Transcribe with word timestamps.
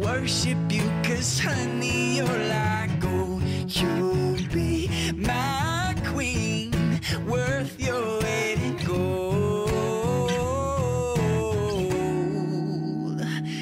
worship 0.00 0.56
you, 0.70 0.82
cause 1.02 1.38
honey, 1.38 2.16
you're 2.16 2.38
like 2.48 2.98
gold. 3.00 3.42
You'll 3.68 4.36
be 4.52 4.88
my 5.14 5.94
queen, 6.12 6.72
worth 7.28 7.78
your 7.78 8.18
weight 8.20 8.58
in 8.62 8.76
gold. 8.86 9.70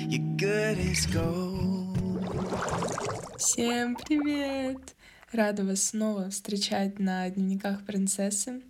You're 0.09 0.37
good 0.37 0.79
as 0.79 1.07
gold. 1.13 1.99
Всем 3.37 3.97
привет! 3.97 4.95
Рада 5.33 5.65
вас 5.65 5.83
снова 5.83 6.31
встречать 6.31 7.01
на 7.01 7.29
дневниках 7.29 7.85
принцессы. 7.85 8.63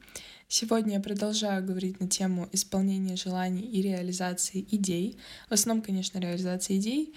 Сегодня 0.49 0.95
я 0.95 1.01
продолжаю 1.01 1.63
говорить 1.65 2.01
на 2.01 2.09
тему 2.09 2.49
исполнения 2.53 3.17
желаний 3.17 3.63
и 3.63 3.83
реализации 3.83 4.67
идей. 4.71 5.19
В 5.51 5.53
основном, 5.53 5.85
конечно, 5.85 6.19
реализации 6.19 6.79
идей. 6.79 7.15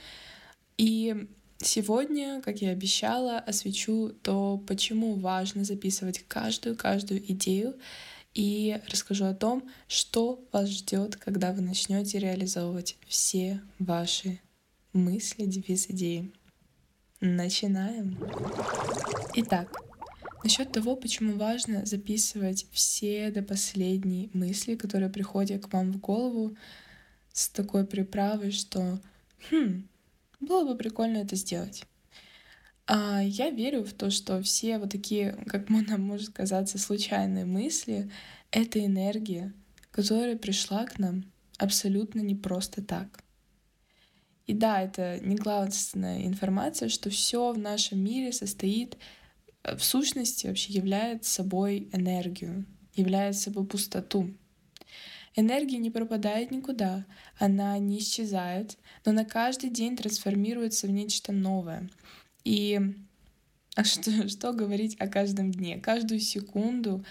И 0.77 1.27
сегодня, 1.59 2.41
как 2.41 2.61
я 2.61 2.69
обещала, 2.71 3.39
освещу 3.39 4.09
то, 4.21 4.57
почему 4.67 5.15
важно 5.15 5.63
записывать 5.63 6.23
каждую-каждую 6.27 7.31
идею 7.31 7.75
и 8.33 8.79
расскажу 8.89 9.25
о 9.25 9.35
том, 9.35 9.69
что 9.87 10.43
вас 10.51 10.69
ждет, 10.69 11.17
когда 11.17 11.51
вы 11.51 11.61
начнете 11.61 12.19
реализовывать 12.19 12.97
все 13.07 13.61
ваши 13.79 14.39
мысли, 14.93 15.45
девиз, 15.45 15.87
идеи. 15.89 16.31
Начинаем. 17.19 18.17
Итак, 19.35 19.81
Насчет 20.43 20.71
того, 20.71 20.95
почему 20.95 21.37
важно 21.37 21.85
записывать 21.85 22.65
все 22.71 23.29
до 23.29 23.43
последней 23.43 24.31
мысли, 24.33 24.75
которые 24.75 25.09
приходят 25.09 25.63
к 25.63 25.71
вам 25.71 25.91
в 25.91 25.99
голову 25.99 26.55
с 27.31 27.47
такой 27.49 27.85
приправой, 27.85 28.51
что 28.51 28.99
«Хм, 29.49 29.87
было 30.41 30.65
бы 30.65 30.75
прикольно 30.75 31.17
это 31.17 31.35
сделать». 31.35 31.83
А 32.87 33.21
я 33.21 33.51
верю 33.51 33.83
в 33.83 33.93
то, 33.93 34.09
что 34.09 34.41
все 34.41 34.77
вот 34.77 34.89
такие, 34.89 35.33
как 35.47 35.69
нам 35.69 36.01
может 36.01 36.29
казаться, 36.33 36.77
случайные 36.77 37.45
мысли— 37.45 38.11
это 38.51 38.83
энергия, 38.85 39.53
которая 39.91 40.35
пришла 40.35 40.85
к 40.85 40.99
нам 40.99 41.31
абсолютно 41.57 42.19
не 42.19 42.35
просто 42.35 42.83
так. 42.83 43.23
И 44.47 44.53
да, 44.53 44.81
это 44.81 45.19
не 45.21 45.35
главная 45.35 46.25
информация, 46.25 46.89
что 46.89 47.09
все 47.09 47.53
в 47.53 47.57
нашем 47.57 48.03
мире 48.03 48.33
состоит 48.33 48.97
Э, 49.63 49.75
в 49.75 49.83
сущности 49.83 50.47
вообще 50.47 50.73
является 50.73 51.31
собой 51.31 51.89
энергию, 51.91 52.65
является 52.95 53.43
собой 53.43 53.65
пустоту. 53.65 54.33
Энергия 55.35 55.77
не 55.77 55.89
пропадает 55.89 56.51
никуда, 56.51 57.05
она 57.39 57.77
не 57.77 57.99
исчезает, 57.99 58.77
но 59.05 59.13
на 59.13 59.23
каждый 59.23 59.69
день 59.69 59.95
трансформируется 59.95 60.87
в 60.87 60.91
нечто 60.91 61.31
новое. 61.31 61.89
И 62.43 62.79
а 63.75 63.83
что, 63.83 64.27
что 64.27 64.51
говорить 64.51 64.95
о 64.99 65.07
каждом 65.07 65.51
дне? 65.51 65.77
Каждую 65.77 66.19
секунду 66.19 67.05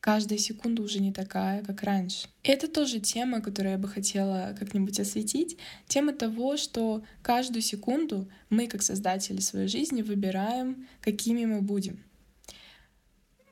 каждая 0.00 0.38
секунда 0.38 0.82
уже 0.82 1.00
не 1.00 1.12
такая, 1.12 1.62
как 1.62 1.82
раньше. 1.82 2.28
Это 2.42 2.68
тоже 2.68 3.00
тема, 3.00 3.40
которую 3.40 3.72
я 3.72 3.78
бы 3.78 3.86
хотела 3.86 4.56
как-нибудь 4.58 4.98
осветить. 4.98 5.58
Тема 5.86 6.12
того, 6.12 6.56
что 6.56 7.04
каждую 7.22 7.62
секунду 7.62 8.28
мы, 8.48 8.66
как 8.66 8.82
создатели 8.82 9.40
своей 9.40 9.68
жизни, 9.68 10.02
выбираем, 10.02 10.88
какими 11.00 11.44
мы 11.44 11.60
будем. 11.60 12.02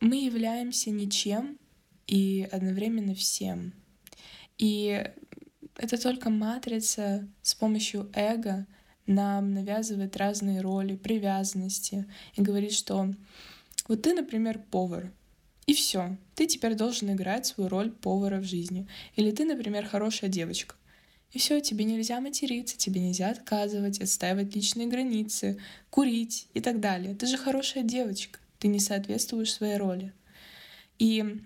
Мы 0.01 0.25
являемся 0.25 0.91
ничем 0.91 1.59
и 2.09 2.49
одновременно 2.51 3.15
всем. 3.15 3.73
И 4.57 5.09
это 5.77 6.03
только 6.03 6.31
матрица 6.31 7.29
с 7.43 7.55
помощью 7.55 8.11
эго 8.15 8.67
нам 9.07 9.55
навязывает 9.55 10.17
разные 10.17 10.61
роли, 10.61 10.97
привязанности 10.97 12.07
и 12.35 12.43
говорит, 12.43 12.73
что 12.73 13.15
вот 13.87 14.03
ты, 14.03 14.13
например, 14.15 14.59
повар, 14.59 15.13
и 15.67 15.75
все. 15.75 16.17
Ты 16.35 16.47
теперь 16.47 16.75
должен 16.75 17.13
играть 17.13 17.47
свою 17.47 17.69
роль 17.69 17.91
повара 17.91 18.39
в 18.41 18.45
жизни. 18.45 18.89
Или 19.17 19.31
ты, 19.31 19.45
например, 19.45 19.87
хорошая 19.87 20.31
девочка. 20.31 20.75
И 21.31 21.39
все, 21.39 21.61
тебе 21.61 21.85
нельзя 21.85 22.21
материться, 22.21 22.79
тебе 22.79 23.03
нельзя 23.03 23.29
отказывать, 23.29 24.01
отстаивать 24.01 24.55
личные 24.55 24.87
границы, 24.87 25.61
курить 25.91 26.49
и 26.55 26.61
так 26.61 26.81
далее. 26.81 27.15
Ты 27.15 27.27
же 27.27 27.37
хорошая 27.37 27.83
девочка, 27.83 28.41
ты 28.59 28.69
не 28.69 28.81
соответствуешь 28.81 29.53
своей 29.53 29.77
роли. 29.77 30.15
И 30.99 31.43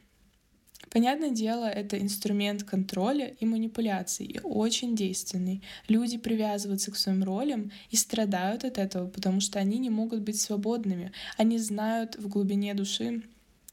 Понятное 0.92 1.30
дело, 1.30 1.64
это 1.64 1.98
инструмент 1.98 2.64
контроля 2.64 3.34
и 3.40 3.46
манипуляции, 3.46 4.26
и 4.26 4.40
очень 4.40 4.94
действенный. 4.94 5.62
Люди 5.88 6.18
привязываются 6.18 6.90
к 6.90 6.96
своим 6.96 7.24
ролям 7.24 7.72
и 7.88 7.96
страдают 7.96 8.62
от 8.64 8.76
этого, 8.76 9.08
потому 9.08 9.40
что 9.40 9.58
они 9.58 9.78
не 9.78 9.88
могут 9.88 10.20
быть 10.20 10.38
свободными. 10.38 11.10
Они 11.38 11.56
знают 11.56 12.16
в 12.16 12.28
глубине 12.28 12.74
души, 12.74 13.22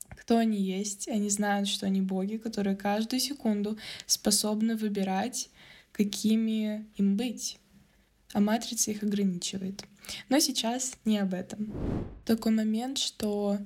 кто 0.07 0.37
они 0.37 0.61
есть, 0.61 1.09
они 1.09 1.29
знают, 1.29 1.67
что 1.67 1.87
они 1.87 2.01
боги, 2.01 2.37
которые 2.37 2.77
каждую 2.77 3.19
секунду 3.19 3.77
способны 4.05 4.77
выбирать, 4.77 5.49
какими 5.91 6.85
им 6.95 7.17
быть. 7.17 7.59
А 8.31 8.39
матрица 8.39 8.91
их 8.91 9.03
ограничивает. 9.03 9.83
Но 10.29 10.39
сейчас 10.39 10.93
не 11.03 11.17
об 11.17 11.33
этом. 11.33 12.07
Такой 12.25 12.53
момент, 12.53 12.97
что 12.97 13.57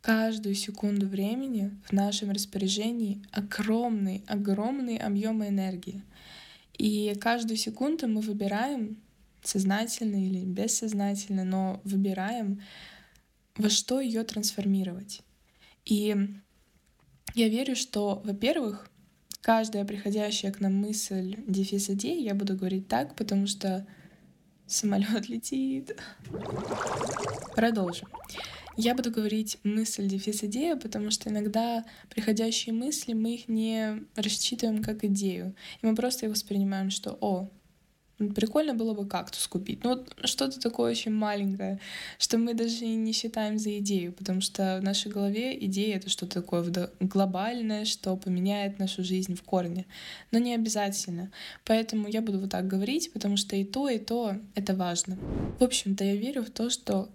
каждую 0.00 0.54
секунду 0.54 1.06
времени 1.06 1.78
в 1.84 1.92
нашем 1.92 2.30
распоряжении 2.30 3.22
огромный, 3.32 4.24
огромный 4.26 4.96
объем 4.96 5.44
энергии. 5.44 6.02
И 6.78 7.14
каждую 7.20 7.56
секунду 7.56 8.08
мы 8.08 8.20
выбираем, 8.20 8.96
сознательно 9.42 10.16
или 10.16 10.44
бессознательно, 10.44 11.44
но 11.44 11.80
выбираем, 11.84 12.62
во 13.56 13.68
что 13.68 14.00
ее 14.00 14.24
трансформировать. 14.24 15.20
И 15.84 16.16
я 17.34 17.48
верю, 17.48 17.76
что, 17.76 18.22
во-первых, 18.24 18.88
каждая 19.42 19.84
приходящая 19.84 20.52
к 20.52 20.60
нам 20.60 20.74
мысль, 20.74 21.36
дефис 21.46 21.90
идей, 21.90 22.22
я 22.22 22.34
буду 22.34 22.56
говорить 22.56 22.88
так, 22.88 23.14
потому 23.16 23.46
что 23.46 23.86
самолет 24.66 25.28
летит. 25.28 25.96
Продолжим. 27.54 28.08
Я 28.82 28.94
буду 28.94 29.10
говорить 29.10 29.58
мысль, 29.62 30.08
дефис 30.08 30.42
идея, 30.44 30.74
потому 30.74 31.10
что 31.10 31.28
иногда 31.28 31.84
приходящие 32.08 32.74
мысли 32.74 33.12
мы 33.12 33.34
их 33.34 33.46
не 33.46 34.04
рассчитываем 34.16 34.82
как 34.82 35.04
идею. 35.04 35.54
И 35.82 35.86
мы 35.86 35.94
просто 35.94 36.24
их 36.24 36.32
воспринимаем, 36.32 36.88
что 36.88 37.18
«О, 37.20 37.50
Прикольно 38.34 38.74
было 38.74 38.92
бы 38.92 39.08
кактус 39.08 39.46
купить. 39.46 39.82
Ну, 39.82 39.96
вот 39.96 40.14
что-то 40.24 40.60
такое 40.60 40.90
очень 40.90 41.10
маленькое, 41.10 41.80
что 42.18 42.36
мы 42.36 42.52
даже 42.52 42.84
не 42.84 43.12
считаем 43.12 43.58
за 43.58 43.78
идею, 43.78 44.12
потому 44.12 44.42
что 44.42 44.78
в 44.78 44.84
нашей 44.84 45.10
голове 45.10 45.58
идея— 45.64 45.96
это 45.98 46.10
что-то 46.10 46.42
такое 46.42 46.90
глобальное, 47.00 47.86
что 47.86 48.14
поменяет 48.18 48.78
нашу 48.78 49.04
жизнь 49.04 49.34
в 49.34 49.42
корне. 49.42 49.86
Но 50.32 50.38
не 50.38 50.54
обязательно. 50.54 51.32
Поэтому 51.64 52.08
я 52.08 52.20
буду 52.20 52.40
вот 52.40 52.50
так 52.50 52.66
говорить, 52.66 53.10
потому 53.14 53.38
что 53.38 53.56
и 53.56 53.64
то, 53.64 53.88
и 53.88 53.98
то— 53.98 54.36
это 54.54 54.74
важно. 54.74 55.16
В 55.58 55.64
общем-то, 55.64 56.04
я 56.04 56.16
верю 56.16 56.44
в 56.44 56.50
то, 56.50 56.68
что 56.68 57.08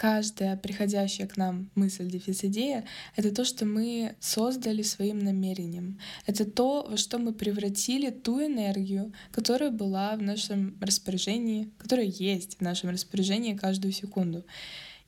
каждая 0.00 0.56
приходящая 0.56 1.26
к 1.26 1.36
нам 1.36 1.68
мысль, 1.74 2.08
дефис, 2.08 2.42
идея— 2.44 2.86
это 3.16 3.34
то, 3.34 3.44
что 3.44 3.66
мы 3.66 4.16
создали 4.18 4.80
своим 4.80 5.18
намерением. 5.18 5.98
Это 6.24 6.46
то, 6.46 6.86
во 6.88 6.96
что 6.96 7.18
мы 7.18 7.34
превратили 7.34 8.08
ту 8.08 8.40
энергию, 8.40 9.12
которая 9.30 9.70
была 9.70 10.16
в 10.16 10.22
нашем 10.22 10.78
распоряжении, 10.80 11.70
которая 11.76 12.06
есть 12.06 12.56
в 12.56 12.60
нашем 12.62 12.88
распоряжении 12.88 13.54
каждую 13.54 13.92
секунду. 13.92 14.46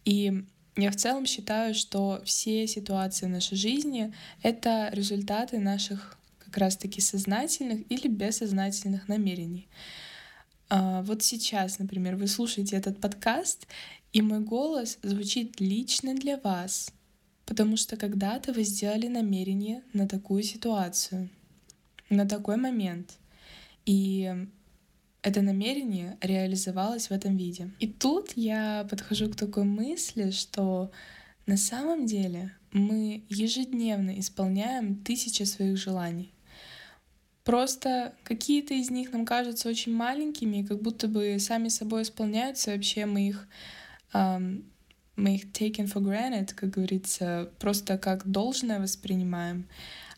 И 0.04 0.44
я 0.76 0.90
в 0.90 0.96
целом 0.96 1.24
считаю, 1.24 1.74
что 1.74 2.20
все 2.26 2.66
ситуации 2.66 3.24
в 3.24 3.30
нашей 3.30 3.56
жизни— 3.56 4.12
это 4.42 4.90
результаты 4.92 5.58
наших 5.58 6.18
как 6.38 6.58
раз-таки 6.58 7.00
сознательных 7.00 7.90
или 7.90 8.08
бессознательных 8.08 9.08
намерений. 9.08 9.68
А, 10.68 11.02
вот 11.02 11.22
сейчас, 11.22 11.78
например, 11.78 12.16
вы 12.16 12.26
слушаете 12.26 12.76
этот 12.76 13.00
подкаст, 13.00 13.66
и 14.12 14.20
мой 14.22 14.40
голос 14.40 14.98
звучит 15.02 15.60
лично 15.60 16.14
для 16.14 16.36
вас, 16.36 16.92
потому 17.46 17.76
что 17.76 17.96
когда-то 17.96 18.52
вы 18.52 18.62
сделали 18.64 19.08
намерение 19.08 19.82
на 19.92 20.06
такую 20.06 20.42
ситуацию, 20.42 21.30
на 22.10 22.28
такой 22.28 22.56
момент. 22.56 23.18
И 23.86 24.32
это 25.22 25.40
намерение 25.40 26.18
реализовалось 26.20 27.08
в 27.08 27.12
этом 27.12 27.36
виде. 27.36 27.70
И 27.78 27.86
тут 27.86 28.32
я 28.36 28.86
подхожу 28.90 29.30
к 29.30 29.36
такой 29.36 29.64
мысли, 29.64 30.30
что 30.30 30.90
на 31.46 31.56
самом 31.56 32.06
деле 32.06 32.52
мы 32.72 33.24
ежедневно 33.28 34.18
исполняем 34.18 34.96
тысячи 34.96 35.44
своих 35.44 35.76
желаний. 35.76 36.32
Просто 37.44 38.14
какие-то 38.22 38.74
из 38.74 38.90
них 38.90 39.12
нам 39.12 39.26
кажутся 39.26 39.68
очень 39.68 39.94
маленькими, 39.94 40.64
как 40.64 40.80
будто 40.80 41.08
бы 41.08 41.38
сами 41.40 41.68
собой 41.68 42.02
исполняются, 42.02 42.70
вообще 42.70 43.04
мы 43.04 43.26
их 43.26 43.48
мы 44.12 45.34
их 45.34 45.52
taken 45.52 45.92
for 45.92 46.02
granted, 46.02 46.54
как 46.54 46.70
говорится, 46.70 47.50
просто 47.58 47.98
как 47.98 48.26
должное 48.26 48.80
воспринимаем. 48.80 49.68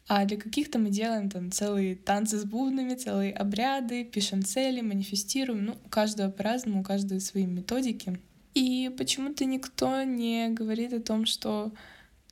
А 0.06 0.26
для 0.26 0.36
каких-то 0.36 0.78
мы 0.78 0.90
делаем 0.90 1.30
там 1.30 1.50
целые 1.50 1.96
танцы 1.96 2.38
с 2.38 2.44
бубнами, 2.44 2.94
целые 2.94 3.32
обряды, 3.32 4.04
пишем 4.04 4.44
цели, 4.44 4.82
манифестируем. 4.82 5.64
Ну, 5.64 5.78
у 5.84 5.88
каждого 5.88 6.30
по-разному, 6.30 6.80
у 6.80 6.84
каждого 6.84 7.18
свои 7.20 7.46
методики. 7.46 8.18
И 8.52 8.94
почему-то 8.96 9.46
никто 9.46 10.02
не 10.02 10.48
говорит 10.50 10.92
о 10.92 11.00
том, 11.00 11.24
что 11.24 11.72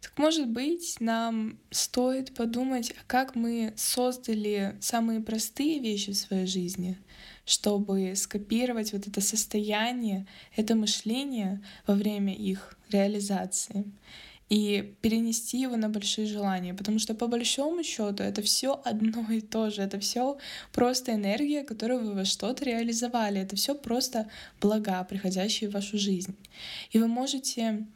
так 0.01 0.19
может 0.19 0.49
быть, 0.49 0.97
нам 1.01 1.59
стоит 1.71 2.35
подумать, 2.35 2.93
а 2.99 3.03
как 3.07 3.37
мы 3.37 3.73
создали 3.77 4.77
самые 4.81 5.21
простые 5.21 5.79
вещи 5.79 6.11
в 6.13 6.17
своей 6.17 6.47
жизни, 6.47 6.99
чтобы 7.45 8.15
скопировать 8.17 8.93
вот 8.93 9.09
это 9.09 9.21
состояние, 9.21 10.27
это 10.57 10.75
мышление 10.75 11.63
во 11.87 11.95
время 11.95 12.35
их 12.35 12.79
реализации 12.91 13.85
и 14.53 14.95
перенести 15.01 15.59
его 15.59 15.77
на 15.77 15.89
большие 15.89 16.27
желания, 16.27 16.75
потому 16.75 16.99
что 16.99 17.15
по 17.15 17.27
большому 17.27 17.83
счету 17.83 18.23
это 18.23 18.43
все 18.43 18.79
одно 18.85 19.25
и 19.31 19.41
то 19.41 19.71
же, 19.71 19.81
это 19.81 19.99
все 19.99 20.37
просто 20.73 21.15
энергия, 21.15 21.65
которую 21.65 22.05
вы 22.05 22.13
во 22.13 22.25
что-то 22.27 22.67
реализовали, 22.67 23.41
это 23.41 23.57
все 23.57 23.75
просто 23.75 24.29
блага, 24.61 25.03
приходящие 25.05 25.71
в 25.71 25.73
вашу 25.73 25.97
жизнь. 25.97 26.37
И 26.91 26.99
вы 26.99 27.09
можете 27.09 27.87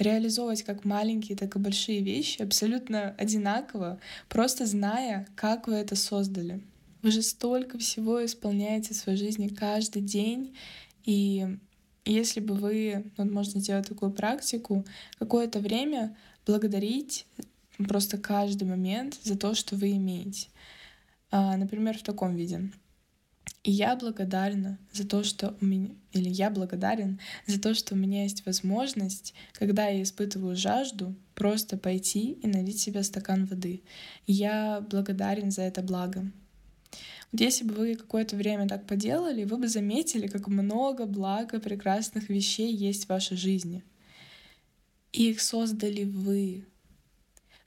реализовывать 0.00 0.64
как 0.64 0.84
маленькие, 0.84 1.38
так 1.38 1.54
и 1.54 1.60
большие 1.60 2.00
вещи 2.00 2.42
абсолютно 2.42 3.14
одинаково, 3.16 4.00
просто 4.28 4.66
зная, 4.66 5.28
как 5.36 5.68
вы 5.68 5.74
это 5.74 5.94
создали. 5.94 6.60
Вы 7.02 7.10
же 7.10 7.22
столько 7.22 7.78
всего 7.78 8.24
исполняете 8.24 8.94
в 8.94 8.96
своей 8.96 9.18
жизни 9.18 9.48
каждый 9.48 10.02
день, 10.02 10.56
и 11.04 11.56
если 12.04 12.40
бы 12.40 12.54
вы, 12.54 13.10
вот 13.16 13.30
можно 13.30 13.60
сделать 13.60 13.88
такую 13.88 14.12
практику, 14.12 14.84
какое-то 15.18 15.60
время 15.60 16.16
благодарить 16.46 17.26
просто 17.78 18.18
каждый 18.18 18.64
момент 18.64 19.18
за 19.22 19.36
то, 19.36 19.54
что 19.54 19.76
вы 19.76 19.92
имеете. 19.92 20.48
А, 21.30 21.56
например, 21.56 21.96
в 21.96 22.02
таком 22.02 22.34
виде. 22.34 22.70
И 23.62 23.70
я 23.70 23.94
благодарна 23.94 24.78
за 24.92 25.06
то, 25.06 25.22
что 25.22 25.54
у 25.60 25.64
меня, 25.64 25.90
или 26.12 26.28
я 26.30 26.50
благодарен 26.50 27.20
за 27.46 27.60
то, 27.60 27.74
что 27.74 27.94
у 27.94 27.98
меня 27.98 28.22
есть 28.22 28.46
возможность, 28.46 29.34
когда 29.52 29.88
я 29.88 30.02
испытываю 30.02 30.56
жажду, 30.56 31.14
просто 31.34 31.76
пойти 31.76 32.32
и 32.42 32.46
налить 32.46 32.80
себе 32.80 33.02
стакан 33.02 33.44
воды. 33.44 33.82
Я 34.26 34.80
благодарен 34.90 35.50
за 35.50 35.62
это 35.62 35.82
благо. 35.82 36.30
Вот 37.32 37.40
если 37.40 37.64
бы 37.64 37.74
вы 37.74 37.94
какое-то 37.94 38.36
время 38.36 38.68
так 38.68 38.86
поделали, 38.86 39.44
вы 39.44 39.56
бы 39.56 39.68
заметили, 39.68 40.26
как 40.26 40.48
много 40.48 41.06
блага 41.06 41.60
прекрасных 41.60 42.28
вещей 42.28 42.72
есть 42.74 43.04
в 43.04 43.08
вашей 43.08 43.36
жизни. 43.36 43.84
И 45.12 45.30
их 45.30 45.40
создали 45.40 46.04
вы. 46.04 46.64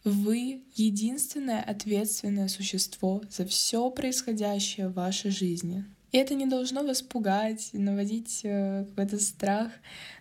Вы— 0.04 0.64
единственное 0.76 1.62
ответственное 1.62 2.50
существо 2.50 3.22
за 3.30 3.46
все 3.46 3.90
происходящее 3.90 4.90
в 4.90 4.94
вашей 4.94 5.32
жизни. 5.32 5.86
И 6.12 6.18
это 6.18 6.36
не 6.36 6.46
должно 6.46 6.84
вас 6.84 7.02
пугать, 7.02 7.70
наводить 7.72 8.42
э, 8.44 8.86
какой-то 8.90 9.20
страх, 9.20 9.72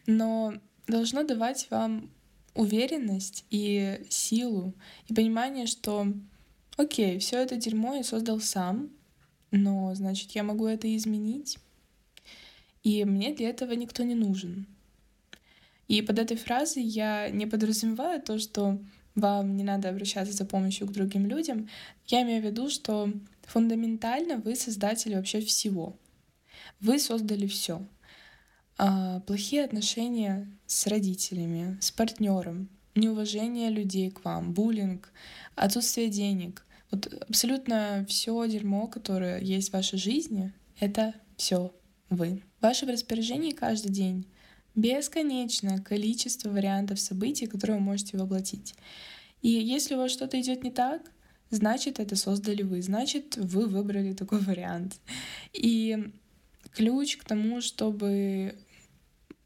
но 0.07 0.55
должно 0.87 1.25
давать 1.25 1.67
вам 1.71 2.11
уверенность 2.55 3.45
и 3.51 4.01
силу, 4.09 4.73
и 5.09 5.15
понимание, 5.15 5.67
что 5.67 6.07
окей, 6.77 7.19
все 7.19 7.39
это 7.39 7.57
дерьмо 7.57 7.95
я 7.97 8.05
создал 8.05 8.41
сам, 8.41 8.91
но 9.53 9.95
значит 9.95 10.33
я 10.33 10.43
могу 10.43 10.67
это 10.67 10.95
изменить, 10.97 11.59
и 12.83 13.05
мне 13.05 13.33
для 13.33 13.51
этого 13.51 13.73
никто 13.73 14.03
не 14.03 14.17
нужен. 14.17 14.67
И 15.87 16.03
под 16.03 16.19
этой 16.19 16.37
фразой 16.37 16.83
я 16.83 17.29
не 17.31 17.47
подразумеваю 17.47 18.21
то, 18.21 18.39
что 18.39 18.81
вам 19.15 19.57
не 19.57 19.63
надо 19.63 19.91
обращаться 19.91 20.33
за 20.33 20.45
помощью 20.45 20.87
к 20.87 20.93
другим 20.93 21.27
людям. 21.27 21.69
Я 22.07 22.23
имею 22.23 22.43
в 22.43 22.47
виду, 22.47 22.71
что 22.71 23.13
фундаментально 23.43 24.39
вы 24.39 24.57
создатель 24.57 25.15
вообще 25.15 25.41
всего. 25.41 25.97
Вы 26.81 26.99
создали 26.99 27.47
все. 27.47 27.87
А, 28.79 29.21
плохие 29.21 29.65
отношения 29.65 30.51
с 30.67 30.87
родителями, 30.87 31.79
с 31.81 31.91
партнером, 31.91 32.69
неуважение 32.95 33.71
людей 33.71 34.11
к 34.11 34.25
вам, 34.25 34.53
буллинг, 34.55 35.13
отсутствие 35.55 36.09
денег. 36.09 36.65
Вот 36.93 37.13
абсолютно 37.29 38.05
все 38.09 38.47
дерьмо, 38.47 38.87
которое 38.87 39.41
есть 39.41 39.71
в 39.71 39.73
вашей 39.73 39.99
жизни, 39.99 40.53
это 40.79 41.15
все 41.37 41.75
вы. 42.11 42.43
В 42.61 42.63
вашем 42.63 42.91
распоряжении 42.91 43.53
каждый 43.53 43.91
день 43.91 44.27
бесконечное 44.75 45.79
количество 45.79 46.51
вариантов 46.51 47.01
событий, 47.01 47.47
которые 47.47 47.79
вы 47.79 47.83
можете 47.83 48.19
воплотить. 48.19 48.75
И 49.41 49.49
если 49.49 49.95
у 49.95 49.99
вас 49.99 50.13
что-то 50.13 50.41
идет 50.41 50.63
не 50.63 50.71
так, 50.71 51.11
значит, 51.51 51.99
это 51.99 52.15
создали 52.15 52.63
вы, 52.63 52.83
значит, 52.83 53.37
вы 53.37 53.67
выбрали 53.67 54.13
такой 54.13 54.39
вариант. 54.43 55.01
И 55.55 56.13
ключ 56.73 57.17
к 57.17 57.25
тому, 57.25 57.63
чтобы 57.63 58.55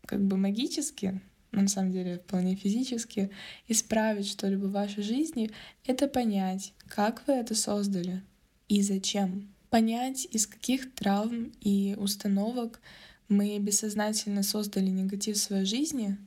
как 0.05 0.25
бы 0.25 0.37
магически, 0.37 1.21
но 1.57 1.63
на 1.63 1.69
самом 1.69 1.91
деле 1.91 2.19
вполне 2.19 2.55
физически, 2.55 3.31
исправить 3.67 4.29
что-либо 4.29 4.67
в 4.67 4.73
вашей 4.73 5.03
жизни, 5.03 5.51
это 5.87 6.07
понять, 6.07 6.75
как 6.87 7.27
вы 7.27 7.33
это 7.33 7.55
создали 7.55 8.23
и 8.69 8.83
зачем. 8.83 9.49
Понять, 9.71 10.29
из 10.31 10.47
каких 10.47 10.95
травм 10.95 11.53
и 11.63 11.97
установок 11.99 12.81
мы 13.29 13.59
бессознательно 13.59 14.43
создали 14.43 14.91
негатив 14.91 15.37
в 15.37 15.41
своей 15.41 15.65
жизни 15.65 16.19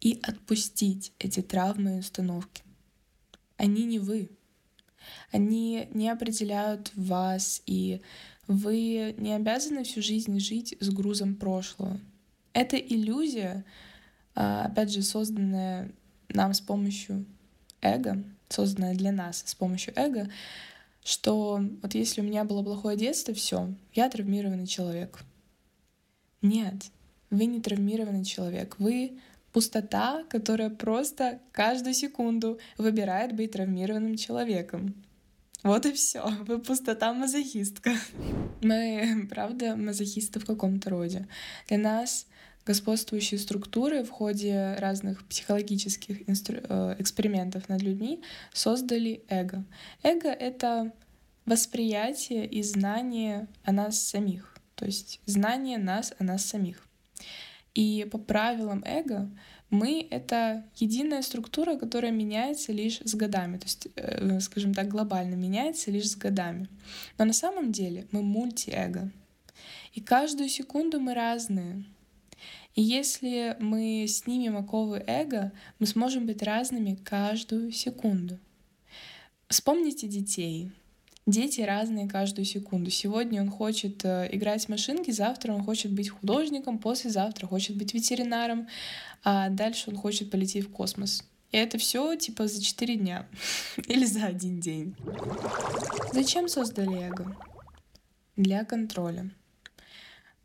и 0.00 0.20
отпустить 0.22 1.12
эти 1.18 1.40
травмы 1.40 1.96
и 1.96 2.00
установки. 2.00 2.62
Они 3.56 3.84
не 3.84 3.98
вы. 3.98 4.30
Они 5.32 5.88
не 5.92 6.10
определяют 6.10 6.92
вас, 6.94 7.62
и 7.64 8.02
вы 8.46 9.14
не 9.16 9.34
обязаны 9.34 9.84
всю 9.84 10.02
жизнь 10.02 10.38
жить 10.38 10.76
с 10.80 10.90
грузом 10.90 11.34
прошлого. 11.34 11.98
Это 12.52 12.76
иллюзия, 12.76 13.64
опять 14.34 14.92
же, 14.92 15.02
созданная 15.02 15.90
нам 16.28 16.54
с 16.54 16.60
помощью 16.60 17.24
эго, 17.80 18.22
созданная 18.48 18.94
для 18.94 19.12
нас 19.12 19.42
с 19.46 19.54
помощью 19.54 19.92
эго, 19.96 20.28
что 21.02 21.60
вот 21.82 21.94
если 21.94 22.20
у 22.20 22.24
меня 22.24 22.44
было 22.44 22.62
плохое 22.62 22.96
детство, 22.96 23.34
все, 23.34 23.72
я 23.94 24.08
травмированный 24.08 24.66
человек. 24.66 25.20
Нет, 26.42 26.90
вы 27.30 27.46
не 27.46 27.60
травмированный 27.60 28.24
человек. 28.24 28.76
Вы 28.78 29.18
пустота, 29.52 30.24
которая 30.28 30.70
просто 30.70 31.40
каждую 31.52 31.94
секунду 31.94 32.58
выбирает 32.78 33.34
быть 33.34 33.52
травмированным 33.52 34.16
человеком. 34.16 34.94
Вот 35.62 35.84
и 35.84 35.92
все. 35.92 36.26
Вы 36.46 36.58
пустота 36.58 37.12
мазохистка. 37.12 37.92
Мы, 38.62 39.26
правда, 39.28 39.76
мазохисты 39.76 40.40
в 40.40 40.46
каком-то 40.46 40.90
роде. 40.90 41.28
Для 41.68 41.78
нас 41.78 42.26
господствующие 42.70 43.40
структуры 43.40 44.04
в 44.04 44.10
ходе 44.10 44.76
разных 44.78 45.26
психологических 45.26 46.28
инстру... 46.30 46.58
Э, 46.62 46.94
экспериментов 47.00 47.68
над 47.68 47.82
людьми 47.82 48.22
создали 48.52 49.24
эго. 49.28 49.64
Эго— 50.04 50.28
это 50.48 50.92
восприятие 51.46 52.46
и 52.46 52.62
знание 52.62 53.48
о 53.64 53.72
нас 53.72 54.00
самих. 54.00 54.56
То 54.76 54.86
есть 54.86 55.20
знание 55.26 55.78
нас 55.78 56.14
о 56.20 56.24
нас 56.24 56.44
самих. 56.44 56.86
И 57.74 58.06
по 58.12 58.18
правилам 58.18 58.84
эго 58.86 59.28
мы— 59.70 60.06
это 60.10 60.64
единая 60.76 61.22
структура, 61.22 61.76
которая 61.76 62.12
меняется 62.12 62.72
лишь 62.72 63.00
с 63.04 63.14
годами, 63.16 63.58
то 63.58 63.66
есть, 63.66 63.88
э, 63.96 64.40
скажем 64.40 64.74
так, 64.74 64.86
глобально 64.88 65.34
меняется 65.34 65.90
лишь 65.90 66.10
с 66.10 66.16
годами. 66.16 66.68
Но 67.18 67.24
на 67.24 67.32
самом 67.32 67.72
деле 67.72 68.06
мы 68.12 68.22
мультиэго. 68.22 69.10
И 69.94 70.00
каждую 70.00 70.48
секунду 70.48 71.00
мы 71.00 71.14
разные. 71.14 71.84
И 72.74 72.82
если 72.82 73.56
мы 73.58 74.06
снимем 74.08 74.56
оковы 74.56 75.02
эго, 75.06 75.52
мы 75.78 75.86
сможем 75.86 76.26
быть 76.26 76.42
разными 76.42 76.94
каждую 76.94 77.72
секунду. 77.72 78.38
Вспомните 79.48 80.06
детей. 80.06 80.70
Дети 81.26 81.60
разные 81.60 82.08
каждую 82.08 82.44
секунду. 82.44 82.90
Сегодня 82.90 83.42
он 83.42 83.50
хочет 83.50 84.04
э, 84.04 84.28
играть 84.32 84.66
в 84.66 84.68
машинки, 84.68 85.10
завтра 85.10 85.52
он 85.52 85.62
хочет 85.62 85.92
быть 85.92 86.08
художником, 86.08 86.78
послезавтра 86.78 87.46
хочет 87.46 87.76
быть 87.76 87.92
ветеринаром, 87.92 88.68
а 89.22 89.48
дальше 89.48 89.90
он 89.90 89.96
хочет 89.96 90.30
полететь 90.30 90.66
в 90.66 90.70
космос. 90.70 91.24
И 91.52 91.56
это 91.56 91.78
все 91.78 92.16
типа 92.16 92.46
за 92.46 92.62
4 92.62 92.96
дня 92.96 93.26
или 93.88 94.04
за 94.06 94.26
один 94.26 94.60
день. 94.60 94.96
Зачем 96.12 96.48
создали 96.48 97.08
эго? 97.08 97.36
Для 98.36 98.64
контроля. 98.64 99.30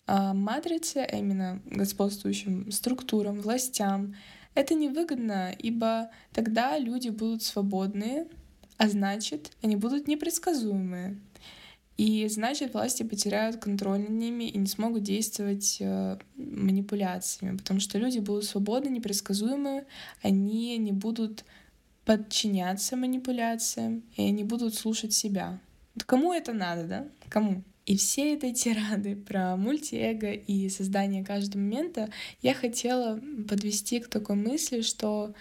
А 0.08 0.32
а 0.32 1.18
именно 1.18 1.62
господствующим 1.66 2.72
структурам, 2.72 3.42
властям, 3.42 4.16
это 4.54 4.74
невыгодно, 4.74 5.54
ибо 5.58 6.10
тогда 6.32 6.78
люди 6.78 7.10
будут 7.10 7.44
свободные, 7.44 8.28
а 8.78 8.88
значит, 8.88 9.52
они 9.62 9.76
будут 9.76 10.08
непредсказуемые. 10.08 11.18
И 11.98 12.28
значит, 12.28 12.74
власти 12.74 13.04
потеряют 13.04 13.58
контроль 13.58 14.00
над 14.00 14.10
ними 14.10 14.46
и 14.46 14.58
не 14.58 14.68
смогут 14.68 15.04
действовать 15.04 15.78
э, 15.80 16.18
манипуляциями, 16.36 17.58
потому 17.58 17.80
что 17.80 17.98
люди 17.98 18.20
будут 18.20 18.44
свободны, 18.44 18.90
непредсказуемы, 18.90 19.86
они 20.22 20.78
не 20.78 20.92
будут 20.92 21.46
подчиняться 22.04 22.98
манипуляциям, 22.98 24.04
и 24.18 24.24
они 24.24 24.44
будут 24.44 24.76
слушать 24.76 25.14
себя. 25.14 25.60
Кому 26.06 26.34
это 26.34 26.52
надо, 26.52 26.84
да? 26.84 27.08
Кому? 27.30 27.64
И 27.86 27.98
все 27.98 28.34
этой 28.34 28.52
тирады 28.52 29.16
про 29.16 29.56
мультиэго 29.56 30.32
и 30.32 30.70
создание 30.70 31.24
каждого 31.24 31.62
момента 31.62 32.10
я 32.42 32.54
хотела 32.54 33.20
подвести 33.48 34.00
к 34.00 34.08
такой 34.08 34.36
мысли, 34.36 34.82
что 34.82 35.36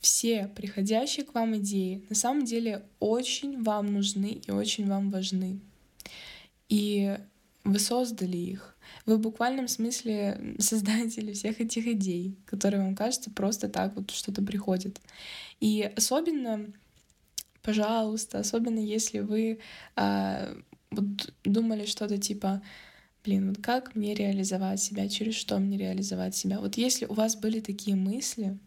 все 0.00 0.48
приходящие 0.54 1.24
к 1.24 1.34
вам 1.34 1.56
идеи 1.58 2.04
на 2.08 2.16
самом 2.16 2.44
деле 2.44 2.84
очень 2.98 3.62
вам 3.62 3.92
нужны 3.92 4.40
и 4.46 4.50
очень 4.50 4.88
вам 4.88 5.10
важны. 5.10 5.60
И 6.68 7.16
вы 7.62 7.78
создали 7.78 8.36
их. 8.36 8.76
Вы 9.04 9.16
в 9.16 9.20
буквальном 9.20 9.68
смысле 9.68 10.56
создатели 10.58 11.32
всех 11.32 11.60
этих 11.60 11.86
идей, 11.86 12.36
которые 12.46 12.82
вам 12.82 12.96
кажется 12.96 13.30
просто 13.30 13.68
так 13.68 13.94
вот 13.94 14.10
что-то 14.10 14.42
приходит. 14.42 15.00
И 15.60 15.82
особенно, 15.96 16.66
пожалуйста, 17.62 18.40
особенно 18.40 18.80
если 18.80 19.20
вы 19.20 19.60
а, 19.94 20.56
вот 20.90 21.32
думали 21.44 21.86
что-то 21.86 22.18
типа, 22.18 22.62
блин, 23.24 23.48
вот 23.48 23.58
как 23.62 23.94
мне 23.94 24.14
реализовать 24.14 24.80
себя, 24.80 25.08
через 25.08 25.34
что 25.34 25.58
мне 25.58 25.76
реализовать 25.76 26.36
себя. 26.36 26.60
Вот 26.60 26.76
если 26.76 27.06
у 27.06 27.14
вас 27.14 27.36
были 27.36 27.60
такие 27.60 27.96
мысли, 27.96 28.58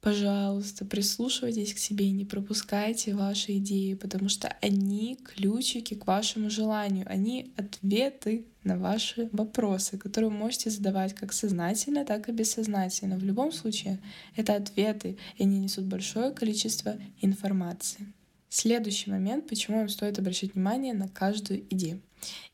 пожалуйста, 0.00 0.84
прислушивайтесь 0.84 1.74
к 1.74 1.78
себе 1.78 2.06
и 2.06 2.12
не 2.12 2.24
пропускайте 2.24 3.14
ваши 3.14 3.58
идеи, 3.58 3.94
потому 3.94 4.28
что 4.28 4.48
они 4.60 5.16
ключики 5.16 5.94
к 5.94 6.06
вашему 6.06 6.50
желанию, 6.50 7.06
они 7.08 7.52
ответы 7.56 8.46
на 8.64 8.78
ваши 8.78 9.28
вопросы, 9.32 9.98
которые 9.98 10.30
вы 10.30 10.36
можете 10.36 10.70
задавать 10.70 11.14
как 11.14 11.32
сознательно, 11.32 12.04
так 12.04 12.28
и 12.28 12.32
бессознательно. 12.32 13.16
В 13.16 13.24
любом 13.24 13.52
случае, 13.52 14.00
это 14.34 14.56
ответы, 14.56 15.18
и 15.36 15.44
они 15.44 15.58
несут 15.58 15.84
большое 15.84 16.32
количество 16.32 16.96
информации. 17.20 18.12
Следующий 18.54 19.10
момент, 19.10 19.48
почему 19.48 19.78
вам 19.78 19.88
стоит 19.88 20.18
обращать 20.18 20.52
внимание 20.52 20.92
на 20.92 21.08
каждую 21.08 21.60
идею. 21.72 22.02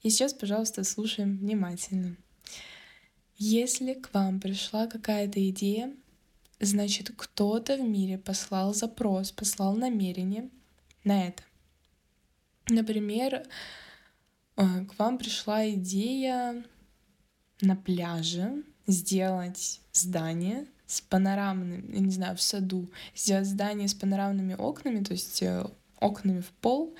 И 0.05 0.11
сейчас, 0.11 0.33
пожалуйста, 0.33 0.85
слушаем 0.85 1.39
внимательно. 1.39 2.17
Если 3.37 3.95
к 3.95 4.15
вам 4.15 4.39
пришла 4.39 4.87
какая-то 4.87 5.51
идея, 5.51 5.93
значит, 6.61 7.11
кто-то 7.17 7.77
в 7.77 7.81
мире 7.81 8.17
послал 8.17 8.75
запрос, 8.75 9.33
послал 9.33 9.75
намерение 9.75 10.49
на 11.03 11.27
это. 11.27 11.43
Например, 12.69 13.43
э, 14.55 14.85
к 14.85 14.97
вам 15.01 15.19
пришла 15.19 15.69
идея 15.69 16.65
на 17.61 17.75
пляже 17.75 18.63
сделать 18.87 19.81
здание 19.91 20.69
с 20.87 21.01
панорамным, 21.01 21.93
я 21.93 21.99
не 21.99 22.13
знаю, 22.13 22.37
в 22.37 22.41
саду, 22.41 22.89
сделать 23.17 23.49
здание 23.49 23.89
с 23.89 23.95
панорамными 23.95 24.55
окнами, 24.55 25.03
то 25.03 25.15
есть 25.15 25.43
э, 25.43 25.67
окнами 26.01 26.41
в 26.41 26.51
пол, 26.61 26.95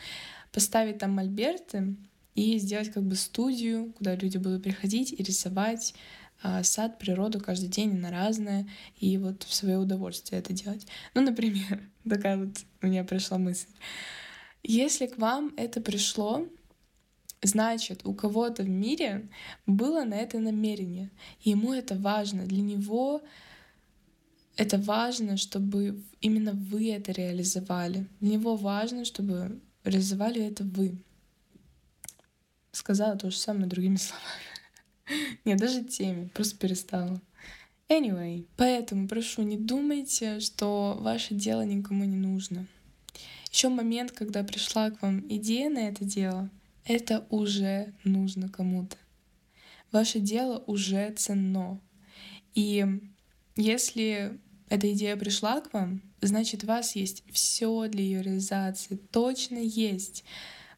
поставить 0.53 0.99
там 0.99 1.13
мольберты 1.13 1.97
и 2.35 2.59
сделать 2.59 2.93
как 2.93 3.03
бы 3.03 3.17
студию, 3.17 3.93
куда 3.95 4.15
люди 4.15 4.39
будут 4.39 4.63
приходить 4.63 5.13
и 5.13 5.23
рисовать 5.23 5.95
а, 6.41 6.63
сад, 6.63 6.99
природу 6.99 7.41
каждый 7.41 7.69
день 7.69 7.95
на 7.97 8.11
разное, 8.11 8.69
и 8.97 9.19
вот 9.19 9.43
в 9.43 9.53
свое 9.53 9.79
удовольствие 9.79 10.41
это 10.41 10.53
делать. 10.53 10.87
Ну, 11.15 11.23
например, 11.23 11.83
такая 12.09 12.37
вот 12.37 12.59
у 12.81 12.87
меня 12.87 13.05
пришла 13.05 13.39
мысль. 13.39 13.69
Если 14.63 15.07
к 15.07 15.19
вам 15.19 15.53
это 15.57 15.81
пришло, 15.81 16.47
значит, 17.43 18.03
у 18.05 18.15
кого-то 18.15 18.63
в 18.63 18.69
мире 18.69 19.29
было 19.67 20.05
на 20.05 20.15
это 20.15 20.39
намерение, 20.39 21.11
и 21.43 21.51
ему 21.51 21.73
это 21.73 21.97
важно. 21.97 22.45
Для 22.47 22.63
него 22.63 23.23
это 24.59 24.77
важно, 24.77 25.37
чтобы 25.37 26.03
именно 26.21 26.53
вы 26.53 26.91
это 26.91 27.13
реализовали. 27.13 28.09
Для 28.21 28.33
него 28.33 28.57
важно, 28.57 29.05
чтобы 29.05 29.61
реализовали 29.85 30.45
это 30.45 30.65
вы. 30.65 30.99
Сказала 32.73 33.17
то 33.17 33.31
же 33.31 33.37
самое 33.37 33.67
другими 33.69 33.97
словами. 33.97 35.29
Нет, 35.45 35.61
даже 35.61 35.85
теме, 35.85 36.29
просто 36.35 36.59
перестала. 36.59 37.21
Anyway, 37.89 38.47
поэтому 38.57 39.07
прошу, 39.07 39.43
не 39.43 39.57
думайте, 39.57 40.41
что 40.41 40.99
ваше 41.01 41.35
дело 41.35 41.65
никому 41.65 42.05
не 42.05 42.17
нужно. 42.17 42.67
Еще 43.53 43.69
момент, 43.69 44.11
когда 44.11 44.43
пришла 44.43 44.91
к 44.91 45.01
вам 45.03 45.21
идея 45.29 45.71
на 45.71 45.89
это 45.89 46.05
дело, 46.05 46.51
это 46.85 47.25
уже 47.31 47.95
нужно 48.03 48.49
кому-то. 48.49 48.97
Ваше 49.93 50.19
дело 50.19 50.65
уже 50.67 51.13
ценно. 51.13 51.81
И 52.55 52.85
если 53.57 54.39
эта 54.71 54.93
идея 54.93 55.17
пришла 55.17 55.61
к 55.61 55.73
вам, 55.73 56.03
значит, 56.21 56.65
у 56.65 56.67
вас 56.67 56.97
есть 56.97 57.23
все 57.31 57.89
для 57.89 58.03
ее 58.03 58.23
реализации, 58.23 58.97
точно 58.97 59.59
есть. 59.59 60.25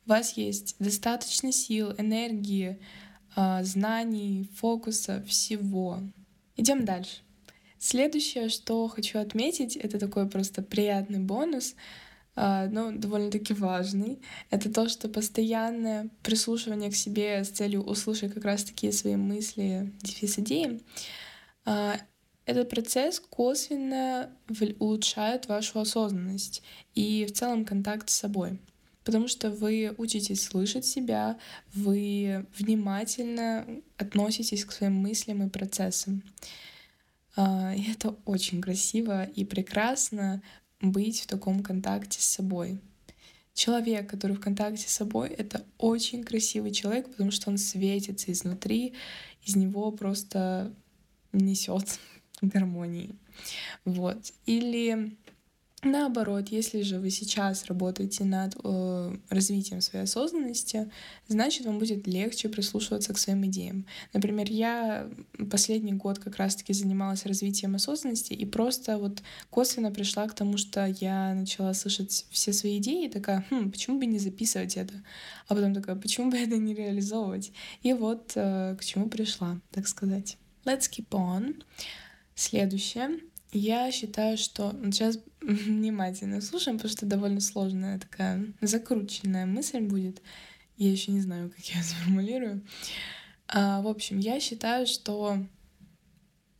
У 0.06 0.10
вас 0.10 0.36
есть 0.36 0.76
достаточно 0.78 1.52
сил, 1.52 1.92
энергии, 1.98 2.80
а, 3.36 3.62
знаний, 3.62 4.48
фокуса, 4.56 5.22
всего. 5.26 6.00
Идем 6.56 6.84
дальше. 6.84 7.22
Следующее, 7.78 8.48
что 8.50 8.88
хочу 8.88 9.18
отметить, 9.18 9.76
это 9.76 9.98
такой 9.98 10.28
просто 10.28 10.62
приятный 10.62 11.18
бонус, 11.18 11.74
а, 12.36 12.66
но 12.66 12.92
довольно-таки 12.92 13.54
важный. 13.54 14.20
Это 14.50 14.72
то, 14.72 14.88
что 14.88 15.08
постоянное 15.08 16.10
прислушивание 16.22 16.90
к 16.90 16.94
себе 16.94 17.42
с 17.42 17.48
целью 17.48 17.82
услышать 17.82 18.34
как 18.34 18.44
раз-таки 18.44 18.92
свои 18.92 19.16
мысли, 19.16 19.92
дефис 20.02 20.38
идеи, 20.38 20.80
а, 21.64 21.96
этот 22.46 22.68
процесс 22.68 23.20
косвенно 23.20 24.30
улучшает 24.78 25.46
вашу 25.46 25.80
осознанность 25.80 26.62
и 26.94 27.26
в 27.26 27.32
целом 27.32 27.64
контакт 27.64 28.10
с 28.10 28.14
собой. 28.14 28.58
Потому 29.04 29.28
что 29.28 29.50
вы 29.50 29.94
учитесь 29.96 30.44
слышать 30.44 30.84
себя, 30.84 31.38
вы 31.72 32.46
внимательно 32.56 33.66
относитесь 33.96 34.64
к 34.64 34.72
своим 34.72 34.94
мыслям 34.94 35.42
и 35.42 35.48
процессам. 35.48 36.22
А, 37.36 37.74
и 37.74 37.90
это 37.90 38.16
очень 38.24 38.60
красиво 38.60 39.24
и 39.24 39.44
прекрасно 39.44 40.42
быть 40.80 41.20
в 41.20 41.26
таком 41.26 41.62
контакте 41.62 42.20
с 42.20 42.24
собой. 42.24 42.78
Человек, 43.54 44.08
который 44.08 44.36
в 44.36 44.40
контакте 44.40 44.88
с 44.88 44.92
собой, 44.92 45.28
это 45.28 45.64
очень 45.78 46.22
красивый 46.22 46.72
человек, 46.72 47.10
потому 47.10 47.30
что 47.30 47.50
он 47.50 47.58
светится 47.58 48.30
изнутри, 48.32 48.94
из 49.44 49.56
него 49.56 49.90
просто 49.92 50.72
несет 51.32 51.98
гармонии. 52.42 53.16
Вот. 53.84 54.32
Или 54.46 55.16
Наоборот, 55.82 56.48
если 56.48 56.82
же 56.82 56.98
вы 56.98 57.08
сейчас 57.08 57.64
работаете 57.64 58.24
над 58.24 58.54
э, 58.62 59.16
развитием 59.30 59.80
своей 59.80 60.04
осознанности, 60.04 60.90
значит, 61.26 61.64
вам 61.64 61.78
будет 61.78 62.06
легче 62.06 62.50
прислушиваться 62.50 63.14
к 63.14 63.18
своим 63.18 63.46
идеям. 63.46 63.86
Например, 64.12 64.46
я 64.50 65.08
последний 65.50 65.94
год 65.94 66.18
как 66.18 66.36
раз-таки 66.36 66.74
занималась 66.74 67.24
развитием 67.24 67.76
осознанности 67.76 68.34
и 68.34 68.44
просто 68.44 68.98
вот 68.98 69.22
косвенно 69.48 69.90
пришла 69.90 70.28
к 70.28 70.34
тому, 70.34 70.58
что 70.58 70.84
я 70.84 71.32
начала 71.32 71.72
слышать 71.72 72.26
все 72.30 72.52
свои 72.52 72.76
идеи 72.76 73.06
и 73.06 73.10
такая, 73.10 73.46
хм, 73.48 73.70
почему 73.70 73.98
бы 73.98 74.04
не 74.04 74.18
записывать 74.18 74.76
это? 74.76 74.92
А 75.48 75.54
потом 75.54 75.72
такая, 75.72 75.96
почему 75.96 76.30
бы 76.30 76.36
это 76.36 76.58
не 76.58 76.74
реализовывать? 76.74 77.52
И 77.80 77.94
вот 77.94 78.32
э, 78.34 78.76
к 78.78 78.84
чему 78.84 79.08
пришла, 79.08 79.58
так 79.70 79.88
сказать. 79.88 80.36
Let's 80.66 80.90
keep 80.90 81.08
on. 81.08 81.62
Следующее. 82.40 83.20
Я 83.52 83.92
считаю, 83.92 84.38
что... 84.38 84.74
Сейчас 84.84 85.18
внимательно 85.42 86.40
слушаем, 86.40 86.78
потому 86.78 86.90
что 86.90 87.04
довольно 87.04 87.40
сложная 87.40 87.98
такая 87.98 88.54
закрученная 88.62 89.44
мысль 89.44 89.80
будет. 89.80 90.22
Я 90.78 90.90
еще 90.90 91.12
не 91.12 91.20
знаю, 91.20 91.50
как 91.50 91.62
я 91.66 91.82
сформулирую. 91.82 92.64
А, 93.46 93.82
в 93.82 93.88
общем, 93.88 94.18
я 94.18 94.40
считаю, 94.40 94.86
что 94.86 95.36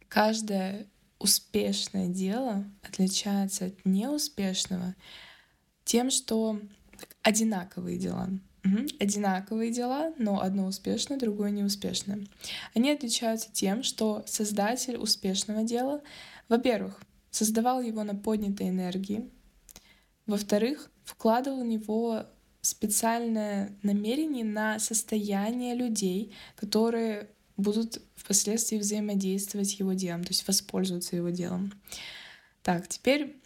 каждое 0.09 0.87
успешное 1.19 2.09
дело 2.09 2.67
отличается 2.83 3.65
от 3.65 3.87
неуспешного 3.87 4.95
тем, 5.85 6.11
что 6.11 6.61
одинаковые 7.23 7.97
дела. 7.97 8.29
Угу. 8.65 8.89
Одинаковые 9.01 9.73
дела, 9.73 10.13
но 10.19 10.41
одно 10.43 10.67
успешное, 10.67 11.19
другое 11.19 11.51
неуспешное. 11.51 12.27
Они 12.75 12.91
отличаются 12.91 13.51
тем, 13.53 13.83
что 13.83 14.23
создатель 14.27 14.97
успешного 14.97 15.63
дела, 15.63 16.03
во-первых, 16.49 17.01
создавал 17.31 17.81
его 17.81 18.03
на 18.05 18.15
поднятой 18.15 18.69
энергии, 18.69 19.31
во-вторых, 20.27 20.91
вкладывал 21.05 21.63
в 21.63 21.67
него 21.67 22.27
специальное 22.61 23.77
намерение 23.83 24.45
на 24.45 24.79
состояние 24.79 25.75
людей, 25.75 26.35
которые 26.57 27.31
будут 27.57 28.03
впоследствии 28.17 28.77
взаимодействовать 28.77 29.71
с 29.71 29.75
его 29.75 29.93
делом, 29.95 30.25
то 30.25 30.31
есть 30.31 30.47
воспользоваться 30.47 31.17
его 31.17 31.31
делом. 31.31 31.73
Так, 32.63 32.89
теперь 32.89 33.41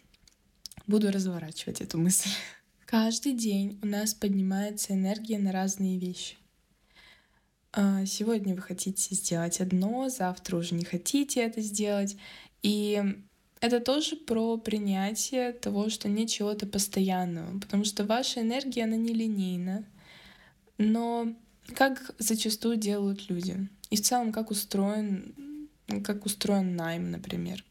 буду 0.87 1.11
разворачивать 1.11 1.81
эту 1.81 1.99
мысль. 1.99 2.31
Каждый 2.87 3.33
день 3.33 3.79
у 3.83 3.87
нас 3.87 4.13
поднимается 4.15 4.93
энергия 4.93 5.39
на 5.39 5.53
разные 5.53 5.99
вещи. 5.99 6.37
А, 7.73 8.05
сегодня 8.05 8.55
вы 8.55 8.61
хотите 8.61 9.15
сделать 9.15 9.61
одно, 9.61 10.09
завтра 10.09 10.57
уже 10.57 10.75
не 10.75 10.85
хотите 10.85 11.41
это 11.41 11.61
сделать. 11.61 12.17
И 12.63 13.03
это 13.61 13.81
тоже 13.81 14.17
про 14.17 14.59
принятие 14.59 15.53
того, 15.53 15.89
что 15.89 16.09
нет 16.09 16.29
чего-то 16.29 16.67
постоянного, 16.67 17.59
потому 17.59 17.85
что 17.85 18.05
ваша 18.05 18.43
энергия, 18.43 18.85
она 18.85 18.97
нелинейна, 18.97 19.87
но 20.77 21.35
как 21.75 22.15
зачастую 22.19 22.77
делают 22.77 23.31
люди, 23.31 23.69
и 23.89 23.97
в 23.97 24.03
целом 24.03 24.31
как 24.31 24.51
устроен, 24.51 25.69
как 26.05 26.27
устроен 26.27 26.77
найм, 26.77 27.11
например. 27.11 27.65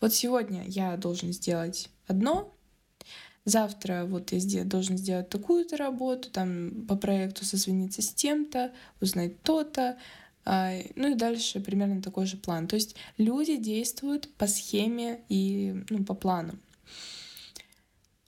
Вот 0.00 0.14
сегодня 0.14 0.64
я 0.66 0.96
должен 0.96 1.32
сделать 1.32 1.90
одно, 2.06 2.56
завтра 3.44 4.04
вот 4.04 4.32
я 4.32 4.64
должен 4.64 4.96
сделать 4.96 5.28
такую-то 5.28 5.76
работу, 5.76 6.30
там 6.30 6.86
по 6.86 6.96
проекту 6.96 7.44
созвониться 7.44 8.02
с 8.02 8.12
тем-то, 8.12 8.72
узнать 9.00 9.42
то-то, 9.42 9.98
а, 10.44 10.72
ну 10.96 11.12
и 11.12 11.14
дальше 11.14 11.60
примерно 11.60 12.02
такой 12.02 12.26
же 12.26 12.36
план. 12.36 12.66
То 12.66 12.76
есть 12.76 12.96
люди 13.16 13.56
действуют 13.56 14.32
по 14.34 14.46
схеме 14.46 15.20
и 15.28 15.84
ну, 15.90 16.04
по 16.04 16.14
плану. 16.14 16.58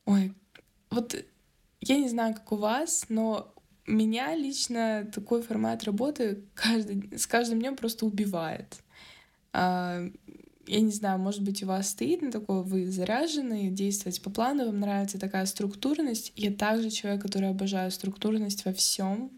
Ой, 0.04 0.35
вот 0.90 1.16
я 1.80 1.99
не 1.99 2.09
знаю, 2.09 2.35
как 2.35 2.52
у 2.52 2.56
вас, 2.56 3.06
но 3.09 3.52
меня 3.87 4.35
лично 4.35 5.11
такой 5.12 5.42
формат 5.42 5.85
работы 5.85 6.44
каждый, 6.54 7.18
с 7.18 7.26
каждым 7.26 7.61
днем 7.61 7.76
просто 7.76 8.06
убивает. 8.06 8.76
Я 10.66 10.80
не 10.80 10.92
знаю, 10.92 11.18
может 11.18 11.42
быть, 11.42 11.62
у 11.62 11.66
вас 11.66 11.90
стоит 11.90 12.23
на 12.23 12.30
такое, 12.30 12.62
вы 12.62 12.90
заряжены 12.90 13.71
действовать 13.71 14.23
по 14.23 14.30
плану, 14.30 14.66
вам 14.66 14.80
нравится 14.80 15.18
такая 15.18 15.47
структурность. 15.47 16.33
Я 16.37 16.52
также 16.52 16.90
человек, 16.90 17.23
который 17.23 17.50
обожаю 17.50 17.90
структурность 17.90 18.64
во 18.64 18.73
всем. 18.73 19.30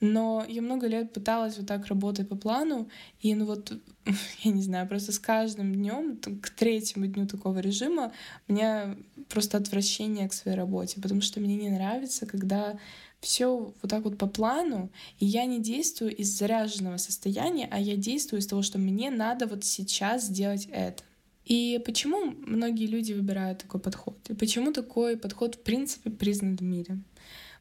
Но 0.00 0.44
я 0.48 0.60
много 0.60 0.86
лет 0.86 1.12
пыталась 1.12 1.56
вот 1.56 1.66
так 1.66 1.86
работать 1.86 2.28
по 2.28 2.36
плану, 2.36 2.88
и 3.20 3.34
ну 3.34 3.46
вот, 3.46 3.72
я 4.42 4.52
не 4.52 4.62
знаю, 4.62 4.88
просто 4.88 5.12
с 5.12 5.18
каждым 5.18 5.74
днем, 5.74 6.18
к 6.42 6.50
третьему 6.50 7.06
дню 7.06 7.26
такого 7.26 7.58
режима, 7.60 8.12
у 8.48 8.52
меня 8.52 8.96
просто 9.28 9.56
отвращение 9.56 10.28
к 10.28 10.34
своей 10.34 10.56
работе, 10.56 11.00
потому 11.00 11.20
что 11.20 11.40
мне 11.40 11.56
не 11.56 11.70
нравится, 11.70 12.26
когда 12.26 12.78
все 13.24 13.56
вот 13.56 13.90
так 13.90 14.04
вот 14.04 14.18
по 14.18 14.26
плану, 14.26 14.90
и 15.18 15.24
я 15.26 15.46
не 15.46 15.58
действую 15.58 16.14
из 16.14 16.28
заряженного 16.28 16.98
состояния, 16.98 17.68
а 17.70 17.80
я 17.80 17.96
действую 17.96 18.40
из 18.40 18.46
того, 18.46 18.62
что 18.62 18.78
мне 18.78 19.10
надо 19.10 19.46
вот 19.46 19.64
сейчас 19.64 20.26
сделать 20.26 20.68
это. 20.70 21.02
И 21.44 21.82
почему 21.84 22.32
многие 22.46 22.86
люди 22.86 23.12
выбирают 23.12 23.58
такой 23.58 23.80
подход? 23.80 24.16
И 24.28 24.34
почему 24.34 24.72
такой 24.72 25.16
подход 25.16 25.56
в 25.56 25.62
принципе 25.62 26.10
признан 26.10 26.56
в 26.56 26.62
мире? 26.62 26.98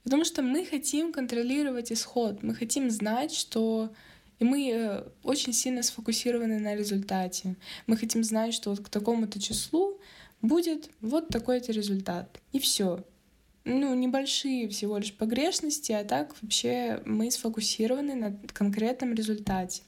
Потому 0.04 0.26
что 0.26 0.42
мы 0.42 0.66
хотим 0.66 1.14
контролировать 1.14 1.92
исход, 1.92 2.44
мы 2.44 2.54
хотим 2.56 2.90
знать, 2.90 3.34
что 3.34 3.90
и 4.40 4.44
мы 4.44 4.70
э, 4.70 5.04
очень 5.24 5.54
сильно 5.54 5.84
сфокусированы 5.84 6.60
на 6.60 6.76
результате. 6.76 7.56
Мы 7.88 7.96
хотим 7.96 8.24
знать, 8.24 8.54
что 8.54 8.72
вот 8.72 8.82
к 8.82 8.90
такому-то 8.90 9.40
числу 9.40 9.98
будет 10.42 10.90
вот 11.00 11.30
такой-то 11.30 11.72
результат. 11.72 12.42
И 12.52 12.60
все 12.60 13.06
ну, 13.66 13.94
небольшие 13.94 14.68
всего 14.68 14.98
лишь 14.98 15.16
погрешности, 15.16 15.92
а 15.92 16.04
так 16.04 16.36
вообще 16.42 17.02
мы 17.06 17.32
сфокусированы 17.32 18.16
на 18.16 18.38
конкретном 18.54 19.14
результате. 19.14 19.84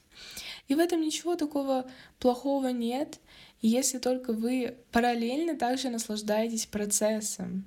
И 0.68 0.74
в 0.74 0.78
этом 0.78 1.00
ничего 1.02 1.36
такого 1.36 1.86
плохого 2.18 2.68
нет, 2.68 3.20
если 3.60 3.98
только 3.98 4.32
вы 4.32 4.76
параллельно 4.92 5.56
также 5.56 5.90
наслаждаетесь 5.90 6.66
процессом. 6.66 7.64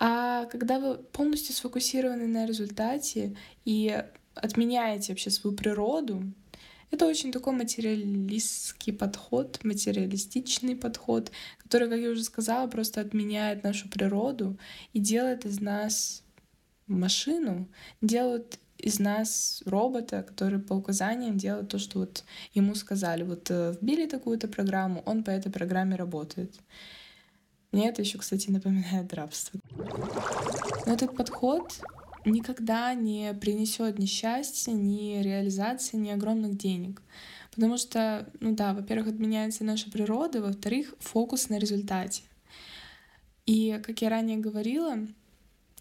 А 0.00 0.46
когда 0.46 0.80
вы 0.80 0.96
полностью 0.96 1.54
сфокусированы 1.54 2.26
на 2.26 2.46
результате 2.46 3.36
и 3.64 4.02
отменяете 4.34 5.12
вообще 5.12 5.30
свою 5.30 5.54
природу, 5.54 6.24
это 6.92 7.06
очень 7.06 7.32
такой 7.32 7.54
материалистский 7.54 8.92
подход, 8.92 9.58
материалистичный 9.64 10.76
подход, 10.76 11.32
который, 11.58 11.88
как 11.88 11.98
я 11.98 12.10
уже 12.10 12.22
сказала, 12.22 12.68
просто 12.68 13.00
отменяет 13.00 13.64
нашу 13.64 13.88
природу 13.88 14.58
и 14.92 15.00
делает 15.00 15.46
из 15.46 15.60
нас 15.60 16.22
машину, 16.86 17.66
делает 18.02 18.58
из 18.76 18.98
нас 18.98 19.62
робота, 19.64 20.22
который 20.22 20.58
по 20.58 20.74
указаниям 20.74 21.38
делает 21.38 21.68
то, 21.68 21.78
что 21.78 22.00
вот 22.00 22.24
ему 22.52 22.74
сказали. 22.74 23.22
Вот 23.22 23.50
э, 23.50 23.74
вбили 23.80 24.06
такую-то 24.06 24.48
программу, 24.48 25.02
он 25.06 25.24
по 25.24 25.30
этой 25.30 25.50
программе 25.50 25.96
работает. 25.96 26.54
Мне 27.70 27.88
это 27.88 28.02
еще, 28.02 28.18
кстати, 28.18 28.50
напоминает 28.50 29.14
рабство. 29.14 29.58
Но 30.84 30.92
этот 30.92 31.16
подход 31.16 31.80
никогда 32.24 32.94
не 32.94 33.34
принесет 33.34 33.98
ни 33.98 34.06
счастья, 34.06 34.72
ни 34.72 35.22
реализации, 35.22 35.96
ни 35.96 36.10
огромных 36.10 36.56
денег. 36.56 37.02
Потому 37.54 37.76
что, 37.76 38.28
ну 38.40 38.54
да, 38.54 38.72
во-первых, 38.72 39.08
отменяется 39.08 39.64
наша 39.64 39.90
природа, 39.90 40.40
во-вторых, 40.40 40.94
фокус 41.00 41.48
на 41.48 41.58
результате. 41.58 42.22
И, 43.44 43.80
как 43.82 44.00
я 44.00 44.08
ранее 44.08 44.38
говорила, 44.38 44.96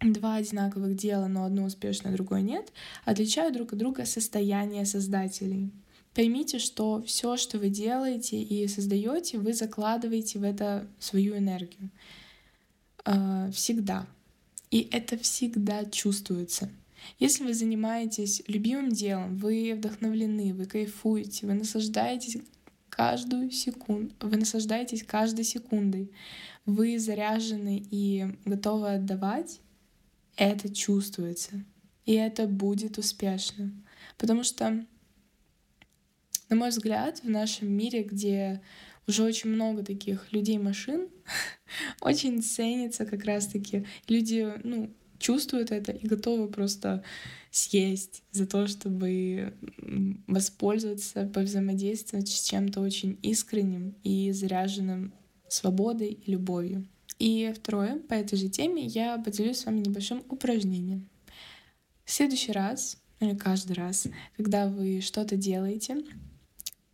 два 0.01 0.35
одинаковых 0.35 0.95
дела, 0.95 1.27
но 1.27 1.45
одно 1.45 1.63
успешное, 1.63 2.11
другое 2.11 2.41
нет, 2.41 2.73
отличают 3.05 3.53
друг 3.53 3.73
от 3.73 3.79
друга 3.79 4.05
состояние 4.05 4.85
создателей. 4.85 5.71
Поймите, 6.13 6.59
что 6.59 7.01
все, 7.03 7.37
что 7.37 7.57
вы 7.57 7.69
делаете 7.69 8.41
и 8.41 8.67
создаете, 8.67 9.37
вы 9.37 9.53
закладываете 9.53 10.39
в 10.39 10.43
это 10.43 10.87
свою 10.99 11.37
энергию. 11.37 11.89
А, 13.05 13.49
всегда. 13.51 14.07
И 14.71 14.87
это 14.91 15.17
всегда 15.17 15.85
чувствуется. 15.85 16.69
Если 17.19 17.43
вы 17.43 17.53
занимаетесь 17.53 18.41
любимым 18.47 18.89
делом, 18.89 19.35
вы 19.37 19.73
вдохновлены, 19.75 20.53
вы 20.53 20.65
кайфуете, 20.65 21.45
вы 21.45 21.53
наслаждаетесь 21.53 22.37
каждую 22.89 23.51
секунду, 23.51 24.13
вы 24.21 24.37
наслаждаетесь 24.37 25.03
каждой 25.03 25.43
секундой, 25.43 26.11
вы 26.65 26.99
заряжены 26.99 27.85
и 27.91 28.25
готовы 28.45 28.93
отдавать, 28.93 29.59
это 30.35 30.73
чувствуется. 30.73 31.63
И 32.05 32.13
это 32.13 32.47
будет 32.47 32.97
успешно. 32.97 33.71
Потому 34.17 34.43
что, 34.43 34.85
на 36.49 36.55
мой 36.55 36.69
взгляд, 36.69 37.19
в 37.23 37.29
нашем 37.29 37.71
мире, 37.71 38.03
где 38.03 38.61
уже 39.07 39.23
очень 39.23 39.49
много 39.49 39.83
таких 39.83 40.31
людей-машин, 40.31 41.09
очень 42.01 42.41
ценится 42.41 43.05
как 43.05 43.25
раз-таки. 43.25 43.85
Люди, 44.07 44.53
ну, 44.63 44.91
чувствуют 45.19 45.71
это 45.71 45.91
и 45.91 46.07
готовы 46.07 46.47
просто 46.47 47.03
съесть 47.51 48.23
за 48.31 48.47
то, 48.47 48.67
чтобы 48.67 49.53
воспользоваться, 50.27 51.25
повзаимодействовать 51.27 52.29
с 52.29 52.49
чем-то 52.49 52.81
очень 52.81 53.17
искренним 53.21 53.95
и 54.03 54.31
заряженным 54.31 55.13
свободой 55.47 56.13
и 56.13 56.31
любовью. 56.31 56.87
И 57.19 57.53
второе, 57.55 57.99
по 57.99 58.13
этой 58.13 58.37
же 58.37 58.49
теме 58.49 58.83
я 58.85 59.17
поделюсь 59.17 59.59
с 59.59 59.65
вами 59.65 59.81
небольшим 59.81 60.23
упражнением. 60.29 61.07
В 62.03 62.11
следующий 62.11 62.51
раз, 62.51 62.97
или 63.19 63.35
каждый 63.35 63.73
раз, 63.73 64.07
когда 64.35 64.67
вы 64.67 65.01
что-то 65.01 65.35
делаете, 65.35 65.97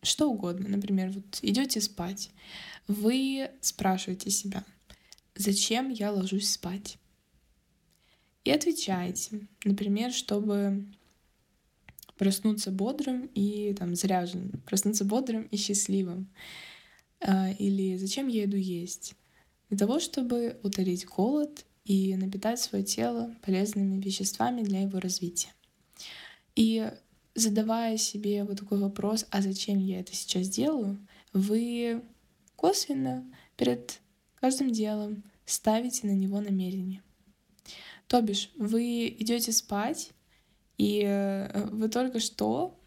что 0.01 0.29
угодно, 0.29 0.69
например, 0.69 1.11
вот 1.11 1.39
идете 1.41 1.81
спать, 1.81 2.31
вы 2.87 3.51
спрашиваете 3.61 4.29
себя, 4.29 4.63
зачем 5.35 5.89
я 5.89 6.11
ложусь 6.11 6.51
спать? 6.51 6.97
И 8.43 8.51
отвечаете, 8.51 9.47
например, 9.65 10.13
чтобы 10.13 10.85
проснуться 12.17 12.71
бодрым 12.71 13.29
и 13.35 13.73
там 13.73 13.95
заряженным, 13.95 14.61
проснуться 14.65 15.05
бодрым 15.05 15.43
и 15.43 15.57
счастливым. 15.57 16.27
А, 17.19 17.51
или 17.51 17.97
зачем 17.97 18.27
я 18.27 18.45
иду 18.45 18.57
есть? 18.57 19.15
Для 19.69 19.77
того, 19.77 19.99
чтобы 19.99 20.59
утолить 20.63 21.05
голод 21.05 21.65
и 21.85 22.15
напитать 22.15 22.59
свое 22.59 22.83
тело 22.83 23.35
полезными 23.43 24.01
веществами 24.01 24.61
для 24.61 24.81
его 24.81 24.99
развития. 24.99 25.49
И 26.55 26.89
задавая 27.37 27.97
себе 27.97 28.43
вот 28.43 28.59
такой 28.59 28.79
вопрос, 28.79 29.27
а 29.29 29.41
зачем 29.41 29.77
я 29.79 29.99
это 29.99 30.13
сейчас 30.15 30.49
делаю, 30.49 30.97
вы 31.33 32.01
косвенно 32.55 33.23
перед 33.55 33.99
каждым 34.41 34.71
делом 34.71 35.23
ставите 35.45 36.07
на 36.07 36.11
него 36.11 36.41
намерение. 36.41 37.03
То 38.07 38.21
бишь, 38.21 38.49
вы 38.57 39.07
идете 39.19 39.51
спать, 39.51 40.11
и 40.79 41.03
э, 41.05 41.69
вы 41.71 41.89
только 41.89 42.19
что 42.19 42.79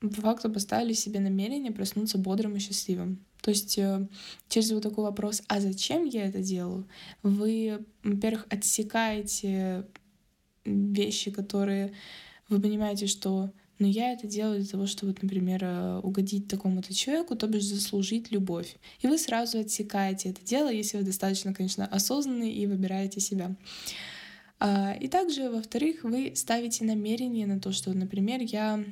по 0.00 0.20
факту 0.20 0.50
поставили 0.50 0.92
себе 0.92 1.20
намерение 1.20 1.72
проснуться 1.72 2.18
бодрым 2.18 2.56
и 2.56 2.58
счастливым. 2.58 3.24
То 3.40 3.50
есть 3.50 3.78
э, 3.78 4.06
через 4.50 4.72
вот 4.72 4.82
такой 4.82 5.04
вопрос, 5.04 5.42
а 5.48 5.60
зачем 5.60 6.04
я 6.04 6.26
это 6.26 6.42
делаю, 6.42 6.86
вы, 7.22 7.82
во-первых, 8.02 8.46
отсекаете 8.50 9.86
вещи, 10.66 11.30
которые 11.30 11.94
вы 12.50 12.60
понимаете, 12.60 13.06
что 13.06 13.52
но 13.78 13.86
я 13.86 14.12
это 14.12 14.26
делаю 14.26 14.60
для 14.60 14.68
того, 14.68 14.86
чтобы, 14.86 15.14
например, 15.20 15.62
э, 15.62 16.00
угодить 16.02 16.48
такому-то 16.48 16.94
человеку, 16.94 17.36
то 17.36 17.46
бишь 17.46 17.64
заслужить 17.64 18.30
любовь. 18.30 18.76
И 19.00 19.06
вы 19.06 19.18
сразу 19.18 19.58
отсекаете 19.58 20.30
это 20.30 20.44
дело, 20.44 20.72
если 20.72 20.98
вы 20.98 21.04
достаточно, 21.04 21.52
конечно, 21.52 21.86
осознанны 21.86 22.50
и 22.50 22.66
выбираете 22.66 23.20
себя. 23.20 23.54
А, 24.58 24.94
и 24.98 25.08
также, 25.08 25.50
во-вторых, 25.50 26.04
вы 26.04 26.32
ставите 26.34 26.84
намерение 26.84 27.46
на 27.46 27.60
то, 27.60 27.72
что, 27.72 27.92
например, 27.92 28.40
я 28.40 28.82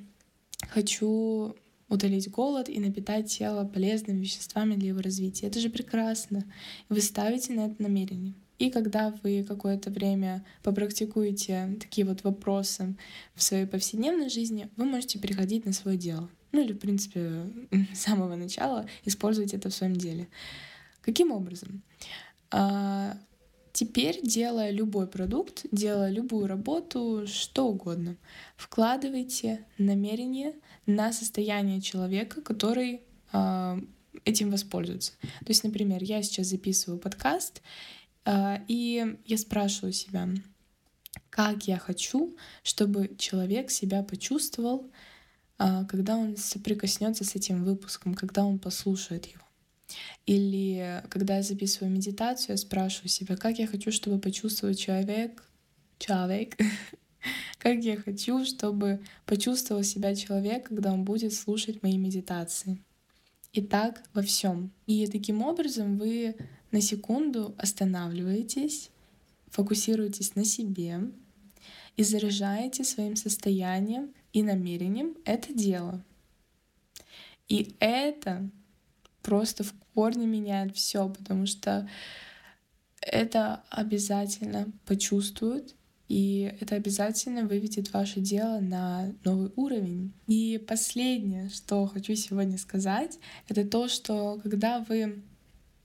хочу 0.69 1.57
утолить 1.89 2.31
голод 2.31 2.69
и 2.69 2.79
напитать 2.79 3.31
тело 3.31 3.65
полезными 3.65 4.21
веществами 4.21 4.75
для 4.75 4.89
его 4.89 5.01
развития. 5.01 5.47
Это 5.47 5.61
же 5.61 5.71
прекрасно. 5.71 6.45
Вы 6.89 7.01
ставите 7.01 7.55
на 7.55 7.67
это 7.67 7.83
намерение. 7.83 8.35
И 8.59 8.71
когда 8.71 9.15
вы 9.23 9.45
какое-то 9.47 9.91
время 9.91 10.45
попрактикуете 10.63 11.77
такие 11.81 12.07
вот 12.07 12.23
вопросы 12.23 12.95
в 13.35 13.43
своей 13.43 13.67
повседневной 13.67 14.29
жизни, 14.29 14.69
вы 14.77 14.85
можете 14.85 15.19
переходить 15.19 15.67
на 15.67 15.73
свое 15.73 15.97
дело. 15.97 16.29
Ну 16.53 16.63
или, 16.63 16.73
в 16.73 16.79
принципе, 16.79 17.47
с 17.95 17.99
самого 17.99 18.37
начала 18.37 18.87
использовать 19.05 19.55
это 19.55 19.71
в 19.71 19.75
своем 19.75 19.97
деле. 19.97 20.29
Каким 21.01 21.33
образом? 21.33 21.83
А, 22.51 23.19
теперь, 23.73 24.21
делая 24.23 24.71
любой 24.71 25.09
продукт, 25.09 25.67
делая 25.73 26.11
любую 26.11 26.47
работу, 26.47 27.25
что 27.27 27.67
угодно, 27.67 28.17
вкладывайте 28.57 29.65
намерение 29.79 30.55
на 30.87 31.13
состояние 31.13 31.81
человека, 31.81 32.41
который 32.41 33.03
а, 33.33 33.81
этим 34.25 34.51
воспользуется. 34.51 35.13
То 35.21 35.49
есть, 35.49 35.65
например, 35.65 36.03
я 36.03 36.23
сейчас 36.23 36.47
записываю 36.47 37.01
подкаст, 37.01 37.63
и 38.69 39.17
я 39.25 39.39
спрашиваю 39.39 39.93
себя, 39.93 40.29
как 41.31 41.67
я 41.67 41.79
хочу, 41.79 42.37
чтобы 42.63 43.15
человек 43.19 43.71
себя 43.71 44.03
почувствовал, 44.03 44.91
а, 45.59 45.85
когда 45.85 46.17
он 46.17 46.37
соприкоснется 46.37 47.25
с 47.25 47.35
этим 47.35 47.65
выпуском, 47.65 48.15
когда 48.15 48.45
он 48.45 48.59
послушает 48.59 49.27
его. 49.27 49.43
Или 50.27 51.03
когда 51.11 51.37
я 51.37 51.43
записываю 51.43 51.93
медитацию, 51.93 52.55
я 52.55 52.57
спрашиваю 52.57 53.09
себя, 53.09 53.37
как 53.37 53.59
я 53.59 53.67
хочу, 53.67 53.93
чтобы 53.93 54.19
почувствовал 54.19 54.75
человек, 54.75 55.45
человек, 55.99 56.57
как 57.59 57.79
я 57.79 57.97
хочу, 57.97 58.45
чтобы 58.45 59.01
почувствовал 59.27 59.83
себя 59.83 60.15
человек, 60.15 60.69
когда 60.69 60.93
он 60.93 61.05
будет 61.05 61.35
слушать 61.35 61.83
мои 61.83 61.99
медитации. 61.99 62.83
И 63.53 63.63
так 63.63 64.03
во 64.15 64.23
всем. 64.23 64.73
И 64.87 65.07
таким 65.07 65.43
образом 65.43 65.97
вы 65.97 66.35
на 66.75 66.81
секунду 66.81 67.55
останавливаетесь, 67.57 68.91
фокусируетесь 69.47 70.35
на 70.35 70.45
себе 70.45 71.03
и 71.97 72.03
заряжаете 72.03 72.83
своим 72.83 73.15
состоянием 73.15 74.13
и 74.33 74.43
намерением 74.43 75.17
это 75.25 75.53
дело. 75.53 76.05
И 77.49 77.77
это 77.79 78.51
просто 79.23 79.63
в 79.63 79.73
корне 79.95 80.27
меняет 80.27 80.75
все, 80.75 81.09
потому 81.09 81.47
что 81.47 81.89
это 83.01 83.63
обязательно 83.71 84.67
почувствуют, 84.85 85.77
и 86.09 86.57
это 86.61 86.75
обязательно 86.75 87.47
выведет 87.47 87.93
ваше 87.93 88.19
дело 88.19 88.59
на 88.59 89.15
новый 89.23 89.53
уровень. 89.55 90.13
И 90.27 90.59
последнее, 90.67 91.51
что 91.51 91.87
хочу 91.87 92.17
сегодня 92.17 92.59
сказать, 92.59 93.21
это 93.47 93.65
то, 93.65 93.87
что 93.87 94.41
когда 94.43 94.81
вы 94.81 95.23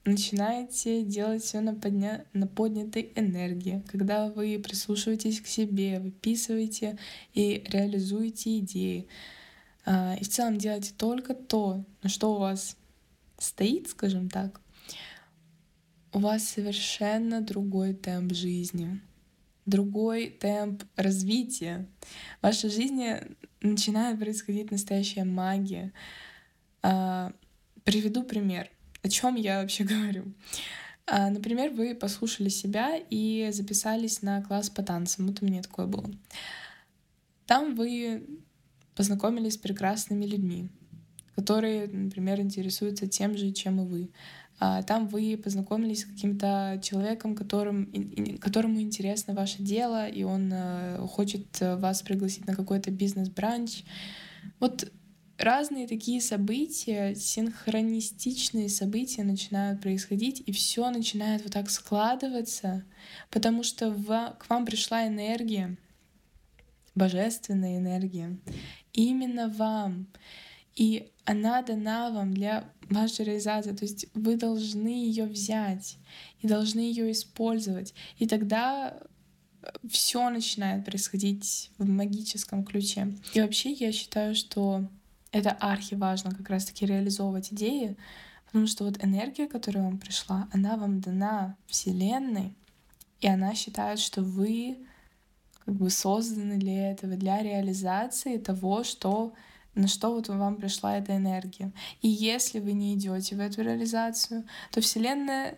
начинаете 0.05 1.03
делать 1.03 1.43
все 1.43 1.61
на, 1.61 1.73
подня... 1.73 2.25
на 2.33 2.47
поднятой 2.47 3.11
энергии, 3.15 3.83
когда 3.87 4.29
вы 4.29 4.59
прислушиваетесь 4.59 5.41
к 5.41 5.47
себе, 5.47 5.99
выписываете 5.99 6.97
и 7.33 7.63
реализуете 7.67 8.59
идеи. 8.59 9.07
А, 9.85 10.15
и 10.19 10.23
в 10.23 10.29
целом 10.29 10.57
делаете 10.57 10.93
только 10.97 11.33
то, 11.33 11.83
на 12.03 12.09
что 12.09 12.33
у 12.33 12.39
вас 12.39 12.77
стоит, 13.37 13.89
скажем 13.89 14.29
так, 14.29 14.61
у 16.11 16.19
вас 16.19 16.43
совершенно 16.43 17.41
другой 17.41 17.93
темп 17.93 18.33
жизни, 18.33 18.99
другой 19.65 20.29
темп 20.29 20.83
развития. 20.95 21.87
В 22.39 22.43
вашей 22.43 22.69
жизни 22.69 23.17
начинает 23.61 24.19
происходить 24.19 24.71
настоящая 24.71 25.23
магия. 25.23 25.93
А, 26.81 27.33
приведу 27.83 28.23
пример. 28.23 28.69
О 29.01 29.09
чем 29.09 29.35
я 29.35 29.61
вообще 29.61 29.83
говорю? 29.85 30.33
А, 31.05 31.29
например, 31.29 31.71
вы 31.71 31.95
послушали 31.95 32.49
себя 32.49 32.99
и 33.09 33.49
записались 33.51 34.21
на 34.21 34.41
класс 34.41 34.69
по 34.69 34.83
танцам. 34.83 35.27
Вот 35.27 35.41
у 35.41 35.45
меня 35.45 35.61
такое 35.61 35.87
было. 35.87 36.09
Там 37.45 37.75
вы 37.75 38.27
познакомились 38.95 39.55
с 39.55 39.57
прекрасными 39.57 40.25
людьми, 40.25 40.69
которые, 41.35 41.87
например, 41.87 42.39
интересуются 42.41 43.07
тем 43.07 43.37
же, 43.37 43.51
чем 43.51 43.81
и 43.81 43.85
вы. 43.85 44.09
А, 44.59 44.83
там 44.83 45.07
вы 45.07 45.39
познакомились 45.41 46.01
с 46.01 46.05
каким-то 46.05 46.79
человеком, 46.83 47.33
которым, 47.33 47.89
которому 48.39 48.81
интересно 48.81 49.33
ваше 49.33 49.63
дело, 49.63 50.07
и 50.07 50.23
он 50.23 50.51
э, 50.51 50.97
хочет 51.07 51.47
вас 51.61 52.01
пригласить 52.01 52.45
на 52.45 52.55
какой-то 52.55 52.91
бизнес-бранч. 52.91 53.83
Вот 54.59 54.91
разные 55.39 55.87
такие 55.87 56.21
события, 56.21 57.15
синхронистичные 57.15 58.69
события 58.69 59.23
начинают 59.23 59.81
происходить, 59.81 60.43
и 60.45 60.51
все 60.51 60.89
начинает 60.89 61.43
вот 61.43 61.53
так 61.53 61.69
складываться, 61.69 62.83
потому 63.29 63.63
что 63.63 63.89
в, 63.89 64.35
к 64.39 64.49
вам 64.49 64.65
пришла 64.65 65.07
энергия, 65.07 65.77
божественная 66.95 67.77
энергия, 67.77 68.37
именно 68.93 69.47
вам. 69.47 70.07
И 70.75 71.11
она 71.25 71.61
дана 71.61 72.09
вам 72.09 72.33
для 72.33 72.71
вашей 72.89 73.25
реализации. 73.25 73.75
То 73.75 73.83
есть 73.83 74.07
вы 74.13 74.35
должны 74.35 74.87
ее 74.87 75.25
взять 75.25 75.97
и 76.41 76.47
должны 76.47 76.79
ее 76.79 77.11
использовать. 77.11 77.93
И 78.17 78.27
тогда 78.27 78.97
все 79.89 80.29
начинает 80.29 80.85
происходить 80.85 81.71
в 81.77 81.87
магическом 81.87 82.63
ключе. 82.63 83.13
И 83.33 83.41
вообще 83.41 83.71
я 83.71 83.91
считаю, 83.91 84.35
что 84.35 84.87
это 85.31 85.51
архи 85.51 85.95
важно 85.95 86.31
как 86.31 86.49
раз-таки 86.49 86.85
реализовывать 86.85 87.53
идеи, 87.53 87.97
потому 88.45 88.67
что 88.67 88.85
вот 88.85 89.03
энергия, 89.03 89.47
которая 89.47 89.83
вам 89.83 89.97
пришла, 89.99 90.47
она 90.51 90.75
вам 90.75 91.01
дана 91.01 91.55
Вселенной, 91.67 92.55
и 93.21 93.27
она 93.27 93.53
считает, 93.53 93.99
что 93.99 94.21
вы 94.21 94.77
как 95.65 95.75
бы 95.75 95.89
созданы 95.89 96.57
для 96.57 96.91
этого, 96.91 97.15
для 97.15 97.41
реализации 97.43 98.37
того, 98.37 98.83
что 98.83 99.33
на 99.75 99.87
что 99.87 100.13
вот 100.13 100.27
вам 100.27 100.55
пришла 100.55 100.97
эта 100.97 101.15
энергия. 101.15 101.71
И 102.01 102.07
если 102.07 102.59
вы 102.59 102.73
не 102.73 102.95
идете 102.95 103.35
в 103.35 103.39
эту 103.39 103.61
реализацию, 103.61 104.45
то 104.71 104.81
Вселенная 104.81 105.57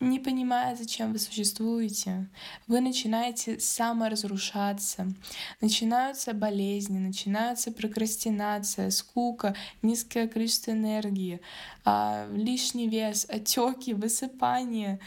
не 0.00 0.20
понимая, 0.20 0.76
зачем 0.76 1.12
вы 1.12 1.18
существуете, 1.18 2.28
вы 2.68 2.80
начинаете 2.80 3.58
саморазрушаться, 3.58 5.12
начинаются 5.60 6.34
болезни, 6.34 6.98
начинается 6.98 7.72
прокрастинация, 7.72 8.90
скука, 8.90 9.56
низкое 9.82 10.28
количество 10.28 10.70
энергии, 10.70 11.40
а, 11.84 12.28
лишний 12.32 12.88
вес, 12.88 13.26
отеки, 13.28 13.92
высыпание, 13.92 15.00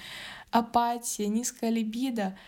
апатия, 0.51 1.27
низкая 1.27 1.69
либидо— 1.69 2.37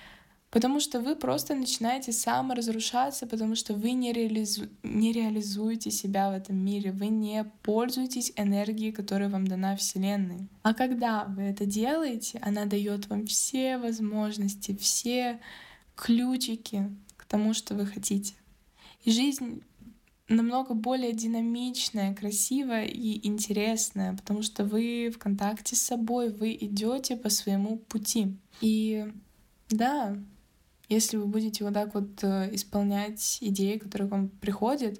Потому 0.53 0.79
что 0.79 0.99
вы 0.99 1.15
просто 1.15 1.55
начинаете 1.55 2.11
саморазрушаться, 2.11 3.25
потому 3.25 3.55
что 3.55 3.73
вы 3.73 3.93
не, 3.93 4.13
реализу... 4.13 4.67
не 4.83 5.11
реализуете 5.11 5.89
себя 5.89 6.29
в 6.29 6.33
этом 6.33 6.57
мире, 6.57 6.91
вы 6.91 7.07
не 7.07 7.43
пользуетесь 7.63 8.31
энергией, 8.35 8.91
которая 8.91 9.29
вам 9.29 9.47
дана 9.47 9.75
Вселенной. 9.75 10.47
А 10.61 10.75
когда 10.75 11.23
вы 11.25 11.41
это 11.41 11.65
делаете, 11.65 12.37
она 12.43 12.65
дает 12.65 13.09
вам 13.09 13.25
все 13.25 13.79
возможности, 13.79 14.77
все 14.79 15.39
ключики 15.95 16.87
к 17.17 17.25
тому, 17.25 17.55
что 17.55 17.73
вы 17.73 17.87
хотите. 17.87 18.35
И 19.05 19.11
жизнь 19.11 19.63
намного 20.27 20.75
более 20.75 21.13
динамичная, 21.13 22.13
красивая 22.13 22.85
и 22.85 23.27
интересная, 23.27 24.15
потому 24.15 24.43
что 24.43 24.65
вы 24.65 25.11
в 25.11 25.17
контакте 25.17 25.75
с 25.75 25.81
собой, 25.81 26.31
вы 26.31 26.53
идете 26.53 27.15
по 27.15 27.29
своему 27.29 27.77
пути. 27.77 28.37
И 28.61 29.11
да, 29.69 30.15
если 30.93 31.17
вы 31.17 31.25
будете 31.25 31.63
вот 31.63 31.73
так 31.73 31.93
вот 31.93 32.23
э, 32.23 32.49
исполнять 32.53 33.39
идеи, 33.41 33.77
которые 33.77 34.07
вам 34.07 34.29
приходят, 34.29 34.99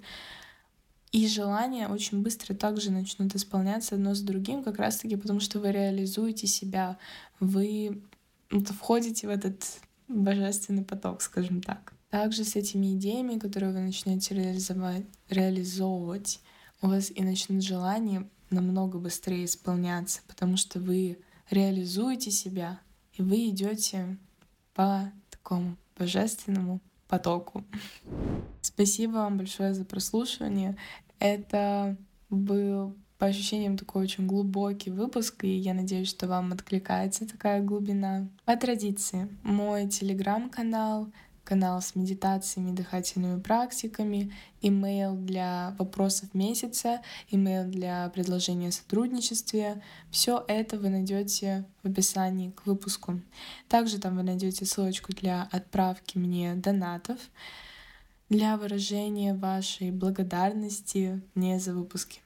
и 1.11 1.27
желания 1.27 1.87
очень 1.87 2.23
быстро 2.23 2.55
также 2.55 2.91
начнут 2.91 3.35
исполняться 3.35 3.95
одно 3.95 4.15
с 4.15 4.21
другим, 4.21 4.63
как 4.63 4.77
раз-таки 4.79 5.15
потому, 5.15 5.39
что 5.39 5.59
вы 5.59 5.71
реализуете 5.71 6.47
себя, 6.47 6.97
вы 7.39 8.01
входите 8.49 9.27
в 9.27 9.29
этот 9.29 9.63
божественный 10.07 10.83
поток, 10.83 11.21
скажем 11.21 11.61
так. 11.61 11.93
Также 12.09 12.43
с 12.43 12.55
этими 12.55 12.95
идеями, 12.95 13.39
которые 13.39 13.73
вы 13.73 13.79
начнете 13.79 14.35
реализовать, 14.35 15.05
реализовывать, 15.29 16.39
у 16.81 16.87
вас 16.87 17.11
и 17.11 17.23
начнут 17.23 17.63
желания 17.63 18.27
намного 18.49 18.97
быстрее 18.97 19.45
исполняться, 19.45 20.21
потому 20.27 20.57
что 20.57 20.79
вы 20.79 21.19
реализуете 21.49 22.31
себя, 22.31 22.79
и 23.13 23.21
вы 23.21 23.49
идете 23.49 24.17
по 24.73 25.11
такому 25.29 25.77
божественному 25.97 26.79
потоку. 27.07 27.63
Спасибо 28.61 29.13
вам 29.13 29.37
большое 29.37 29.73
за 29.73 29.85
прослушивание. 29.85 30.77
Это 31.19 31.97
был 32.29 32.95
по 33.17 33.27
ощущениям 33.27 33.77
такой 33.77 34.03
очень 34.03 34.27
глубокий 34.27 34.89
выпуск, 34.89 35.43
и 35.43 35.55
я 35.55 35.73
надеюсь, 35.73 36.09
что 36.09 36.27
вам 36.27 36.51
откликается 36.51 37.27
такая 37.27 37.61
глубина. 37.61 38.27
По 38.45 38.57
традиции, 38.57 39.29
мой 39.43 39.87
телеграм-канал 39.87 41.09
канал 41.43 41.81
с 41.81 41.95
медитациями, 41.95 42.75
дыхательными 42.75 43.39
практиками, 43.39 44.33
имейл 44.61 45.15
для 45.15 45.75
вопросов 45.77 46.33
месяца, 46.33 47.01
имейл 47.29 47.65
для 47.65 48.09
предложения 48.09 48.69
о 48.69 48.71
сотрудничестве. 48.71 49.81
Все 50.09 50.43
это 50.47 50.77
вы 50.77 50.89
найдете 50.89 51.65
в 51.83 51.87
описании 51.89 52.51
к 52.51 52.65
выпуску. 52.65 53.19
Также 53.67 53.99
там 53.99 54.15
вы 54.15 54.23
найдете 54.23 54.65
ссылочку 54.65 55.13
для 55.13 55.47
отправки 55.51 56.17
мне 56.17 56.55
донатов 56.55 57.19
для 58.29 58.57
выражения 58.57 59.35
вашей 59.35 59.91
благодарности 59.91 61.21
мне 61.35 61.59
за 61.59 61.73
выпуски. 61.73 62.21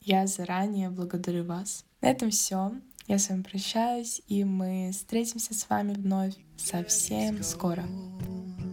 Я 0.00 0.26
заранее 0.26 0.90
благодарю 0.90 1.44
вас. 1.44 1.84
На 2.00 2.10
этом 2.10 2.30
все. 2.30 2.72
Я 3.08 3.18
с 3.18 3.28
вами 3.28 3.42
прощаюсь, 3.42 4.22
и 4.28 4.44
мы 4.44 4.90
встретимся 4.92 5.54
с 5.54 5.68
вами 5.68 5.94
вновь 5.94 6.34
совсем 6.56 7.42
скоро. 7.42 7.84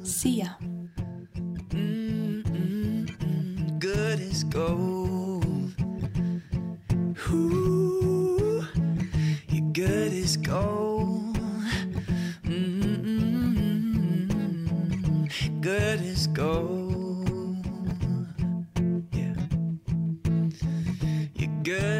See 0.03 0.41
ya! 0.41 0.47
Good 3.79 4.19
as 4.19 4.43
gold. 4.45 5.73
Ooh, 7.29 8.65
you're 9.49 9.71
good 9.71 10.13
as 10.13 10.37
gold. 10.37 11.37
Good 15.61 16.01
as 16.01 16.27
gold. 16.27 17.65
Yeah. 19.11 19.35
You're 21.35 21.63
good. 21.63 21.98